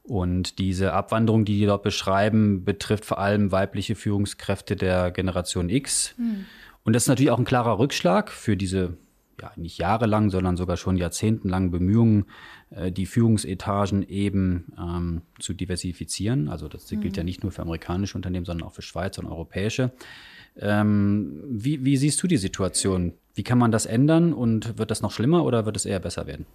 Und 0.03 0.59
diese 0.59 0.93
Abwanderung, 0.93 1.45
die 1.45 1.59
die 1.59 1.67
dort 1.67 1.83
beschreiben, 1.83 2.65
betrifft 2.65 3.05
vor 3.05 3.19
allem 3.19 3.53
weibliche 3.53 3.95
Führungskräfte 3.95 4.77
der 4.77 5.11
Generation 5.11 5.71
X. 5.71 6.15
Mhm. 6.19 6.45
Und 6.85 6.93
das 6.93 7.05
ist 7.05 7.09
natürlich 7.09 7.31
auch 7.31 7.39
ein 7.39 7.45
klarer 7.45 7.79
Rückschlag 7.79 8.31
für 8.31 8.57
diese, 8.57 8.99
ja, 9.41 9.51
nicht 9.57 9.79
jahrelang, 9.79 10.31
sondern 10.31 10.57
sogar 10.59 10.77
schon 10.77 10.97
jahrzehntelang 10.99 11.71
Bemühungen, 11.71 12.27
äh, 12.71 12.93
die 12.93 13.07
Führungsetagen 13.07 14.03
eben 14.07 14.73
ähm, 14.79 15.23
zu 15.39 15.55
diversifizieren. 15.55 16.49
Also 16.49 16.69
das 16.69 16.87
gilt 16.89 17.17
ja 17.17 17.23
mhm. 17.23 17.27
nicht 17.27 17.43
nur 17.43 17.53
für 17.53 17.63
amerikanische 17.63 18.17
Unternehmen, 18.17 18.45
sondern 18.45 18.69
auch 18.69 18.75
für 18.75 18.83
Schweizer 18.83 19.23
und 19.23 19.29
europäische. 19.29 19.93
Ähm, 20.61 21.43
wie, 21.49 21.85
wie 21.85 21.97
siehst 21.97 22.23
du 22.23 22.27
die 22.27 22.37
Situation? 22.37 23.13
Wie 23.35 23.43
kann 23.43 23.59
man 23.59 23.71
das 23.71 23.87
ändern 23.87 24.33
und 24.33 24.79
wird 24.79 24.91
das 24.91 25.03
noch 25.03 25.13
schlimmer 25.13 25.45
oder 25.45 25.65
wird 25.65 25.77
es 25.77 25.87
eher 25.87 26.01
besser 26.01 26.27
werden? 26.27 26.47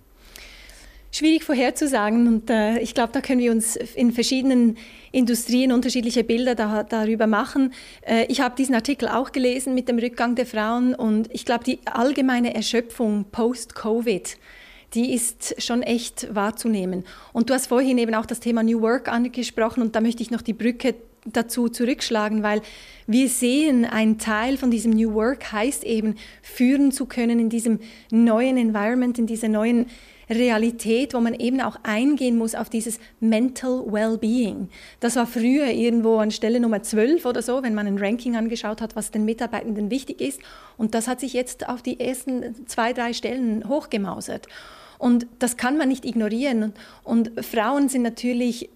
Schwierig 1.13 1.43
vorherzusagen 1.43 2.27
und 2.27 2.49
äh, 2.49 2.79
ich 2.79 2.95
glaube, 2.95 3.13
da 3.13 3.21
können 3.21 3.39
wir 3.39 3.51
uns 3.51 3.75
in 3.75 4.11
verschiedenen 4.11 4.77
Industrien 5.11 5.71
unterschiedliche 5.71 6.23
Bilder 6.23 6.55
da, 6.55 6.81
darüber 6.81 7.27
machen. 7.27 7.71
Äh, 8.01 8.25
ich 8.29 8.41
habe 8.41 8.55
diesen 8.55 8.73
Artikel 8.73 9.07
auch 9.07 9.31
gelesen 9.31 9.75
mit 9.75 9.87
dem 9.87 9.99
Rückgang 9.99 10.33
der 10.33 10.47
Frauen 10.47 10.95
und 10.95 11.29
ich 11.31 11.45
glaube, 11.45 11.65
die 11.65 11.79
allgemeine 11.85 12.55
Erschöpfung 12.55 13.25
post-Covid, 13.31 14.37
die 14.95 15.13
ist 15.13 15.61
schon 15.61 15.83
echt 15.83 16.33
wahrzunehmen. 16.33 17.03
Und 17.31 17.51
du 17.51 17.53
hast 17.53 17.67
vorhin 17.67 17.99
eben 17.99 18.15
auch 18.15 18.25
das 18.25 18.39
Thema 18.39 18.63
New 18.63 18.81
Work 18.81 19.07
angesprochen 19.07 19.83
und 19.83 19.95
da 19.95 20.01
möchte 20.01 20.23
ich 20.23 20.31
noch 20.31 20.41
die 20.41 20.53
Brücke 20.53 20.95
dazu 21.25 21.69
zurückschlagen, 21.69 22.43
weil 22.43 22.61
wir 23.07 23.29
sehen, 23.29 23.85
ein 23.85 24.17
Teil 24.17 24.57
von 24.57 24.71
diesem 24.71 24.91
New 24.91 25.13
Work 25.13 25.51
heißt 25.51 25.83
eben, 25.83 26.15
führen 26.41 26.91
zu 26.91 27.05
können 27.05 27.39
in 27.39 27.49
diesem 27.49 27.79
neuen 28.11 28.57
Environment, 28.57 29.17
in 29.19 29.27
dieser 29.27 29.49
neuen 29.49 29.87
Realität, 30.29 31.13
wo 31.13 31.19
man 31.19 31.33
eben 31.33 31.61
auch 31.61 31.77
eingehen 31.83 32.37
muss 32.37 32.55
auf 32.55 32.69
dieses 32.69 32.99
Mental 33.19 33.83
Well-Being. 33.85 34.69
Das 34.99 35.15
war 35.15 35.27
früher 35.27 35.67
irgendwo 35.67 36.17
an 36.17 36.31
Stelle 36.31 36.59
Nummer 36.59 36.81
12 36.81 37.25
oder 37.25 37.41
so, 37.41 37.63
wenn 37.63 37.73
man 37.73 37.87
ein 37.87 37.97
Ranking 37.97 38.35
angeschaut 38.35 38.81
hat, 38.81 38.95
was 38.95 39.11
den 39.11 39.25
Mitarbeitenden 39.25 39.91
wichtig 39.91 40.21
ist. 40.21 40.39
Und 40.77 40.95
das 40.95 41.07
hat 41.07 41.19
sich 41.19 41.33
jetzt 41.33 41.67
auf 41.67 41.81
die 41.81 41.99
ersten 41.99 42.67
zwei, 42.67 42.93
drei 42.93 43.13
Stellen 43.13 43.67
hochgemausert. 43.67 44.47
Und 45.03 45.27
das 45.39 45.57
kann 45.57 45.75
man 45.75 45.89
nicht 45.89 46.05
ignorieren. 46.05 46.71
Und, 47.03 47.31
Frauen 47.43 47.89
sind 47.89 48.03
natürlich, 48.03 48.69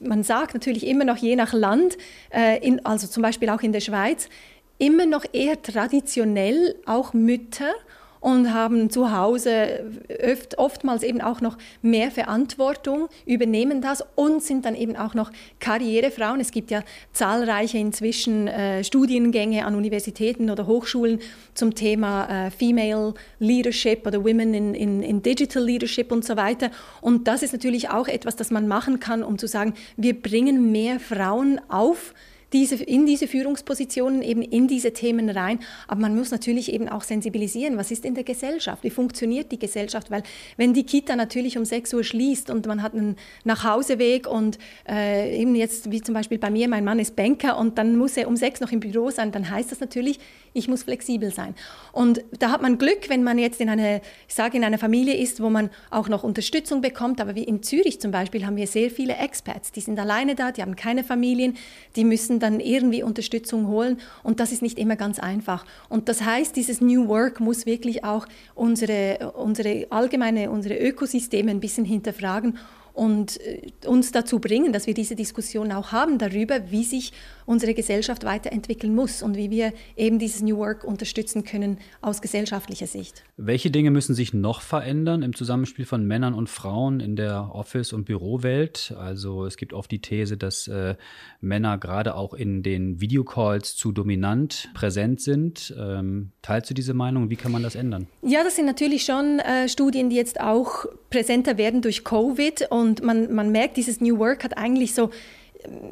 man 0.00 0.22
sagt 0.22 0.54
natürlich 0.54 0.86
immer 0.86 1.04
noch 1.04 1.18
je 1.18 1.36
nach 1.36 1.52
Land, 1.52 1.98
äh, 2.32 2.66
in, 2.66 2.82
also 2.86 3.06
zum 3.06 3.22
Beispiel 3.22 3.50
auch 3.50 3.60
in 3.60 3.72
der 3.72 3.80
Schweiz, 3.80 4.30
immer 4.78 5.04
noch 5.04 5.26
eher 5.34 5.60
traditionell 5.60 6.76
auch 6.86 7.12
Mütter 7.12 7.74
und 8.20 8.52
haben 8.52 8.90
zu 8.90 9.12
Hause 9.12 9.84
öft, 10.08 10.58
oftmals 10.58 11.02
eben 11.02 11.20
auch 11.20 11.40
noch 11.40 11.58
mehr 11.82 12.10
Verantwortung, 12.10 13.08
übernehmen 13.24 13.80
das 13.80 14.04
und 14.14 14.42
sind 14.42 14.64
dann 14.64 14.74
eben 14.74 14.96
auch 14.96 15.14
noch 15.14 15.30
Karrierefrauen. 15.60 16.40
Es 16.40 16.50
gibt 16.50 16.70
ja 16.70 16.82
zahlreiche 17.12 17.78
inzwischen 17.78 18.48
äh, 18.48 18.84
Studiengänge 18.84 19.64
an 19.64 19.74
Universitäten 19.74 20.50
oder 20.50 20.66
Hochschulen 20.66 21.20
zum 21.54 21.74
Thema 21.74 22.46
äh, 22.46 22.50
Female 22.50 23.14
Leadership 23.38 24.06
oder 24.06 24.24
Women 24.24 24.54
in, 24.54 24.74
in, 24.74 25.02
in 25.02 25.22
Digital 25.22 25.62
Leadership 25.62 26.12
und 26.12 26.24
so 26.24 26.36
weiter. 26.36 26.70
Und 27.00 27.28
das 27.28 27.42
ist 27.42 27.52
natürlich 27.52 27.90
auch 27.90 28.08
etwas, 28.08 28.36
das 28.36 28.50
man 28.50 28.68
machen 28.68 29.00
kann, 29.00 29.22
um 29.22 29.38
zu 29.38 29.46
sagen, 29.46 29.74
wir 29.96 30.20
bringen 30.20 30.72
mehr 30.72 31.00
Frauen 31.00 31.60
auf 31.68 32.14
diese, 32.52 32.76
in 32.76 33.06
diese 33.06 33.26
Führungspositionen, 33.26 34.22
eben 34.22 34.42
in 34.42 34.68
diese 34.68 34.92
Themen 34.92 35.30
rein. 35.30 35.58
Aber 35.88 36.00
man 36.00 36.16
muss 36.16 36.30
natürlich 36.30 36.72
eben 36.72 36.88
auch 36.88 37.02
sensibilisieren, 37.02 37.76
was 37.76 37.90
ist 37.90 38.04
in 38.04 38.14
der 38.14 38.24
Gesellschaft, 38.24 38.84
wie 38.84 38.90
funktioniert 38.90 39.50
die 39.52 39.58
Gesellschaft, 39.58 40.10
weil 40.10 40.22
wenn 40.56 40.72
die 40.72 40.84
Kita 40.84 41.16
natürlich 41.16 41.58
um 41.58 41.64
6 41.64 41.94
Uhr 41.94 42.04
schließt 42.04 42.50
und 42.50 42.66
man 42.66 42.82
hat 42.82 42.94
einen 42.94 43.16
Nachhauseweg 43.44 44.26
und 44.26 44.58
äh, 44.88 45.40
eben 45.40 45.54
jetzt, 45.54 45.90
wie 45.90 46.00
zum 46.00 46.14
Beispiel 46.14 46.38
bei 46.38 46.50
mir, 46.50 46.68
mein 46.68 46.84
Mann 46.84 46.98
ist 46.98 47.16
Banker 47.16 47.58
und 47.58 47.78
dann 47.78 47.96
muss 47.96 48.16
er 48.16 48.28
um 48.28 48.36
6 48.36 48.60
noch 48.60 48.72
im 48.72 48.80
Büro 48.80 49.10
sein, 49.10 49.32
dann 49.32 49.50
heißt 49.50 49.72
das 49.72 49.80
natürlich, 49.80 50.18
ich 50.56 50.68
muss 50.68 50.84
flexibel 50.84 51.32
sein. 51.32 51.54
Und 51.92 52.24
da 52.38 52.50
hat 52.50 52.62
man 52.62 52.78
Glück, 52.78 53.08
wenn 53.08 53.22
man 53.22 53.38
jetzt 53.38 53.60
in 53.60 53.68
einer, 53.68 53.96
ich 54.26 54.34
sage, 54.34 54.56
in 54.56 54.64
einer 54.64 54.78
Familie 54.78 55.14
ist, 55.14 55.42
wo 55.42 55.50
man 55.50 55.70
auch 55.90 56.08
noch 56.08 56.24
Unterstützung 56.24 56.80
bekommt. 56.80 57.20
Aber 57.20 57.34
wie 57.34 57.44
in 57.44 57.62
Zürich 57.62 58.00
zum 58.00 58.10
Beispiel 58.10 58.46
haben 58.46 58.56
wir 58.56 58.66
sehr 58.66 58.90
viele 58.90 59.16
Expats, 59.16 59.70
die 59.70 59.80
sind 59.80 59.98
alleine 59.98 60.34
da, 60.34 60.52
die 60.52 60.62
haben 60.62 60.74
keine 60.74 61.04
Familien, 61.04 61.56
die 61.94 62.04
müssen 62.04 62.35
dann 62.40 62.60
irgendwie 62.60 63.02
Unterstützung 63.02 63.68
holen. 63.68 63.98
Und 64.22 64.40
das 64.40 64.52
ist 64.52 64.62
nicht 64.62 64.78
immer 64.78 64.96
ganz 64.96 65.18
einfach. 65.18 65.64
Und 65.88 66.08
das 66.08 66.22
heißt, 66.22 66.56
dieses 66.56 66.80
New 66.80 67.08
Work 67.08 67.40
muss 67.40 67.66
wirklich 67.66 68.04
auch 68.04 68.26
unsere, 68.54 69.32
unsere 69.36 69.86
allgemeine, 69.90 70.50
unsere 70.50 70.76
Ökosysteme 70.76 71.50
ein 71.50 71.60
bisschen 71.60 71.84
hinterfragen 71.84 72.58
und 72.96 73.38
äh, 73.42 73.70
uns 73.86 74.10
dazu 74.10 74.40
bringen, 74.40 74.72
dass 74.72 74.86
wir 74.86 74.94
diese 74.94 75.14
Diskussion 75.14 75.70
auch 75.70 75.92
haben 75.92 76.18
darüber, 76.18 76.70
wie 76.70 76.84
sich 76.84 77.12
unsere 77.46 77.74
Gesellschaft 77.74 78.24
weiterentwickeln 78.24 78.94
muss 78.94 79.22
und 79.22 79.36
wie 79.36 79.50
wir 79.50 79.72
eben 79.96 80.18
dieses 80.18 80.42
New 80.42 80.58
Work 80.58 80.84
unterstützen 80.84 81.44
können 81.44 81.78
aus 82.02 82.20
gesellschaftlicher 82.20 82.86
Sicht. 82.86 83.24
Welche 83.36 83.70
Dinge 83.70 83.90
müssen 83.90 84.14
sich 84.14 84.34
noch 84.34 84.60
verändern 84.60 85.22
im 85.22 85.34
Zusammenspiel 85.34 85.86
von 85.86 86.04
Männern 86.06 86.34
und 86.34 86.48
Frauen 86.48 87.00
in 87.00 87.16
der 87.16 87.50
Office- 87.54 87.92
und 87.92 88.04
Bürowelt? 88.04 88.94
Also 88.98 89.46
es 89.46 89.56
gibt 89.56 89.72
oft 89.72 89.90
die 89.90 90.00
These, 90.00 90.36
dass 90.36 90.68
äh, 90.68 90.96
Männer 91.40 91.78
gerade 91.78 92.14
auch 92.16 92.34
in 92.34 92.62
den 92.62 93.00
Videocalls 93.00 93.76
zu 93.76 93.92
dominant 93.92 94.68
präsent 94.74 95.20
sind. 95.20 95.74
Ähm, 95.78 96.32
teilst 96.42 96.68
du 96.70 96.74
diese 96.74 96.94
Meinung? 96.94 97.30
Wie 97.30 97.36
kann 97.36 97.52
man 97.52 97.62
das 97.62 97.76
ändern? 97.76 98.08
Ja, 98.22 98.42
das 98.42 98.56
sind 98.56 98.66
natürlich 98.66 99.04
schon 99.04 99.38
äh, 99.38 99.68
Studien, 99.68 100.10
die 100.10 100.16
jetzt 100.16 100.40
auch 100.40 100.86
präsenter 101.10 101.56
werden 101.58 101.82
durch 101.82 102.04
Covid 102.04 102.68
und 102.70 103.02
man, 103.02 103.32
man 103.32 103.52
merkt, 103.52 103.76
dieses 103.76 104.00
New 104.00 104.18
Work 104.18 104.44
hat 104.44 104.58
eigentlich 104.58 104.94
so 104.94 105.10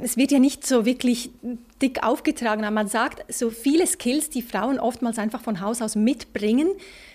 es 0.02 0.16
wird 0.16 0.30
ja 0.32 0.38
nicht 0.38 0.66
so 0.66 0.84
wirklich 0.86 1.30
dick 1.82 2.02
aufgetragen, 2.02 2.64
aber 2.64 2.74
man 2.74 2.88
sagt, 2.88 3.32
so 3.32 3.50
viele 3.50 3.86
Skills, 3.86 4.30
die 4.30 4.42
Frauen 4.42 4.78
oftmals 4.78 5.18
einfach 5.18 5.40
von 5.40 5.60
Haus 5.60 5.82
aus 5.82 5.96
mitbringen, 5.96 6.68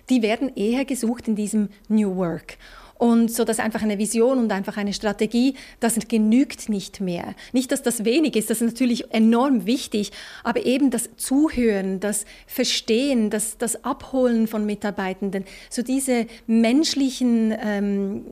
die 0.09 0.21
werden 0.21 0.51
eher 0.55 0.85
gesucht 0.85 1.27
in 1.27 1.35
diesem 1.35 1.69
New 1.87 2.15
Work. 2.15 2.57
Und 2.99 3.31
so, 3.31 3.45
dass 3.45 3.59
einfach 3.59 3.81
eine 3.81 3.97
Vision 3.97 4.39
und 4.39 4.51
einfach 4.51 4.75
eine 4.75 4.91
Strategie, 4.91 5.55
das 5.79 5.97
genügt 6.09 6.67
nicht 6.67 6.99
mehr. 6.99 7.33
Nicht, 7.53 7.71
dass 7.71 7.81
das 7.81 8.03
wenig 8.03 8.35
ist, 8.35 8.49
das 8.49 8.61
ist 8.61 8.67
natürlich 8.67 9.13
enorm 9.13 9.65
wichtig, 9.65 10.11
aber 10.43 10.65
eben 10.65 10.91
das 10.91 11.09
Zuhören, 11.15 12.01
das 12.01 12.25
Verstehen, 12.45 13.29
das, 13.29 13.57
das 13.57 13.85
Abholen 13.85 14.47
von 14.47 14.65
Mitarbeitenden, 14.65 15.45
so 15.69 15.81
diese 15.81 16.27
menschlichen 16.45 17.55
ähm, 17.63 18.25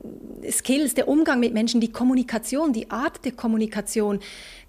Skills, 0.50 0.92
der 0.92 1.08
Umgang 1.08 1.40
mit 1.40 1.54
Menschen, 1.54 1.80
die 1.80 1.90
Kommunikation, 1.90 2.74
die 2.74 2.90
Art 2.90 3.24
der 3.24 3.32
Kommunikation, 3.32 4.20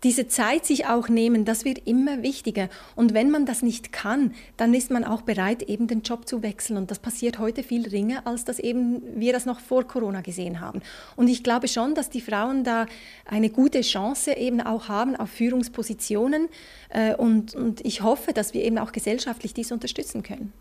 diese 0.04 0.28
Zeit 0.28 0.66
sich 0.66 0.88
auch 0.88 1.10
nehmen, 1.10 1.46
das 1.46 1.66
wird 1.66 1.88
immer 1.88 2.24
wichtiger. 2.24 2.70
Und 2.96 3.14
wenn 3.14 3.32
man 3.32 3.46
das 3.46 3.62
nicht 3.62 3.92
kann, 3.92 4.34
dann 4.58 4.74
ist 4.74 4.92
man 4.92 5.04
auch 5.04 5.22
bereit, 5.22 5.64
eben 5.64 5.88
den 5.88 6.02
Job 6.02 6.28
zu 6.28 6.42
wechseln. 6.42 6.78
Und 6.78 6.92
das 6.92 7.00
passiert 7.00 7.40
heute 7.40 7.64
viel 7.64 7.88
ringer, 7.88 8.26
als 8.26 8.46
das 8.46 8.60
eben 8.60 9.02
wir 9.20 9.34
das 9.34 9.46
noch 9.46 9.60
vor 9.60 9.84
Corona 9.84 10.22
gesehen 10.22 10.62
haben. 10.62 10.82
Und 11.16 11.28
ich 11.28 11.44
glaube 11.44 11.68
schon, 11.68 11.96
dass 11.96 12.10
die 12.10 12.22
Frauen 12.22 12.64
da 12.64 12.86
eine 13.26 13.50
gute 13.50 13.82
Chance 13.82 14.34
eben 14.34 14.62
auch 14.62 14.88
haben 14.88 15.16
auf 15.16 15.30
Führungspositionen. 15.30 16.48
Äh, 16.90 17.16
und, 17.16 17.56
und 17.56 17.86
ich 17.86 18.02
hoffe, 18.02 18.34
dass 18.34 18.54
wir 18.54 18.64
eben 18.64 18.78
auch 18.78 18.92
gesellschaftlich 18.92 19.54
dies 19.54 19.72
unterstützen 19.72 20.24
können. 20.24 20.54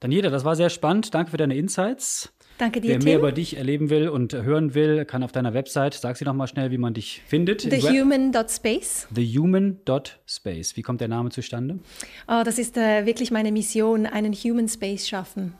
Daniela, 0.00 0.30
das 0.30 0.44
war 0.44 0.56
sehr 0.56 0.70
spannend. 0.70 1.14
Danke 1.14 1.30
für 1.30 1.36
deine 1.36 1.56
Insights. 1.56 2.32
Danke 2.58 2.80
dir, 2.80 2.88
Wer 2.88 2.98
mehr 2.98 3.04
Tim. 3.14 3.18
über 3.18 3.32
dich 3.32 3.56
erleben 3.56 3.90
will 3.90 4.08
und 4.08 4.32
hören 4.32 4.74
will, 4.74 5.04
kann 5.04 5.22
auf 5.22 5.32
deiner 5.32 5.52
Website, 5.52 5.94
sag 5.94 6.16
sie 6.16 6.24
noch 6.24 6.32
mal 6.32 6.46
schnell, 6.46 6.70
wie 6.70 6.78
man 6.78 6.94
dich 6.94 7.22
findet. 7.26 7.68
TheHuman.space. 7.68 9.08
TheHuman.space. 9.14 10.76
Wie 10.76 10.82
kommt 10.82 11.00
der 11.00 11.08
Name 11.08 11.30
zustande? 11.30 11.78
Oh, 12.28 12.42
das 12.44 12.58
ist 12.58 12.76
äh, 12.76 13.04
wirklich 13.04 13.30
meine 13.30 13.52
Mission, 13.52 14.06
einen 14.06 14.32
Human 14.32 14.68
Space 14.68 15.06
schaffen. 15.06 15.52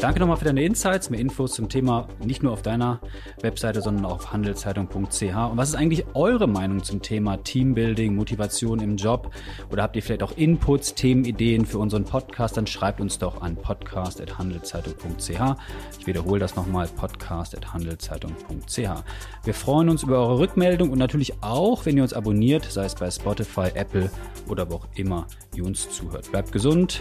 Danke 0.00 0.20
nochmal 0.20 0.36
für 0.36 0.44
deine 0.44 0.62
Insights, 0.64 1.08
mehr 1.08 1.20
Infos 1.20 1.52
zum 1.52 1.68
Thema 1.68 2.08
nicht 2.22 2.42
nur 2.42 2.52
auf 2.52 2.62
deiner 2.62 2.98
Webseite, 3.40 3.80
sondern 3.80 4.04
auch 4.06 4.14
auf 4.14 4.32
handelszeitung.ch. 4.32 5.22
Und 5.22 5.56
was 5.56 5.68
ist 5.68 5.76
eigentlich 5.76 6.04
eure 6.14 6.48
Meinung 6.48 6.82
zum 6.82 7.00
Thema 7.00 7.36
Teambuilding, 7.36 8.12
Motivation 8.14 8.80
im 8.80 8.96
Job? 8.96 9.30
Oder 9.70 9.84
habt 9.84 9.94
ihr 9.96 10.02
vielleicht 10.02 10.24
auch 10.24 10.36
Inputs, 10.36 10.94
Themenideen 10.94 11.64
für 11.64 11.78
unseren 11.78 12.04
Podcast? 12.04 12.56
Dann 12.56 12.66
schreibt 12.66 13.00
uns 13.00 13.18
doch 13.18 13.40
an 13.40 13.56
podcast.handelszeitung.ch. 13.56 15.58
Ich 15.98 16.06
wiederhole 16.06 16.40
das 16.40 16.56
nochmal, 16.56 16.88
podcast.handelszeitung.ch. 16.88 19.04
Wir 19.44 19.54
freuen 19.54 19.88
uns 19.88 20.02
über 20.02 20.18
eure 20.18 20.40
Rückmeldung 20.40 20.90
und 20.90 20.98
natürlich 20.98 21.42
auch, 21.42 21.86
wenn 21.86 21.96
ihr 21.96 22.02
uns 22.02 22.12
abonniert, 22.12 22.64
sei 22.64 22.84
es 22.84 22.96
bei 22.96 23.10
Spotify, 23.10 23.70
Apple 23.74 24.10
oder 24.48 24.70
wo 24.70 24.74
auch 24.76 24.86
immer 24.96 25.26
ihr 25.54 25.64
uns 25.64 25.88
zuhört. 25.88 26.30
Bleibt 26.30 26.52
gesund. 26.52 27.00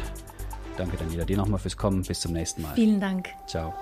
Danke, 0.77 0.97
Daniela, 0.97 1.25
dir 1.25 1.37
nochmal 1.37 1.59
fürs 1.59 1.77
Kommen. 1.77 2.03
Bis 2.03 2.21
zum 2.21 2.33
nächsten 2.33 2.61
Mal. 2.61 2.73
Vielen 2.75 2.99
Dank. 2.99 3.29
Ciao. 3.45 3.73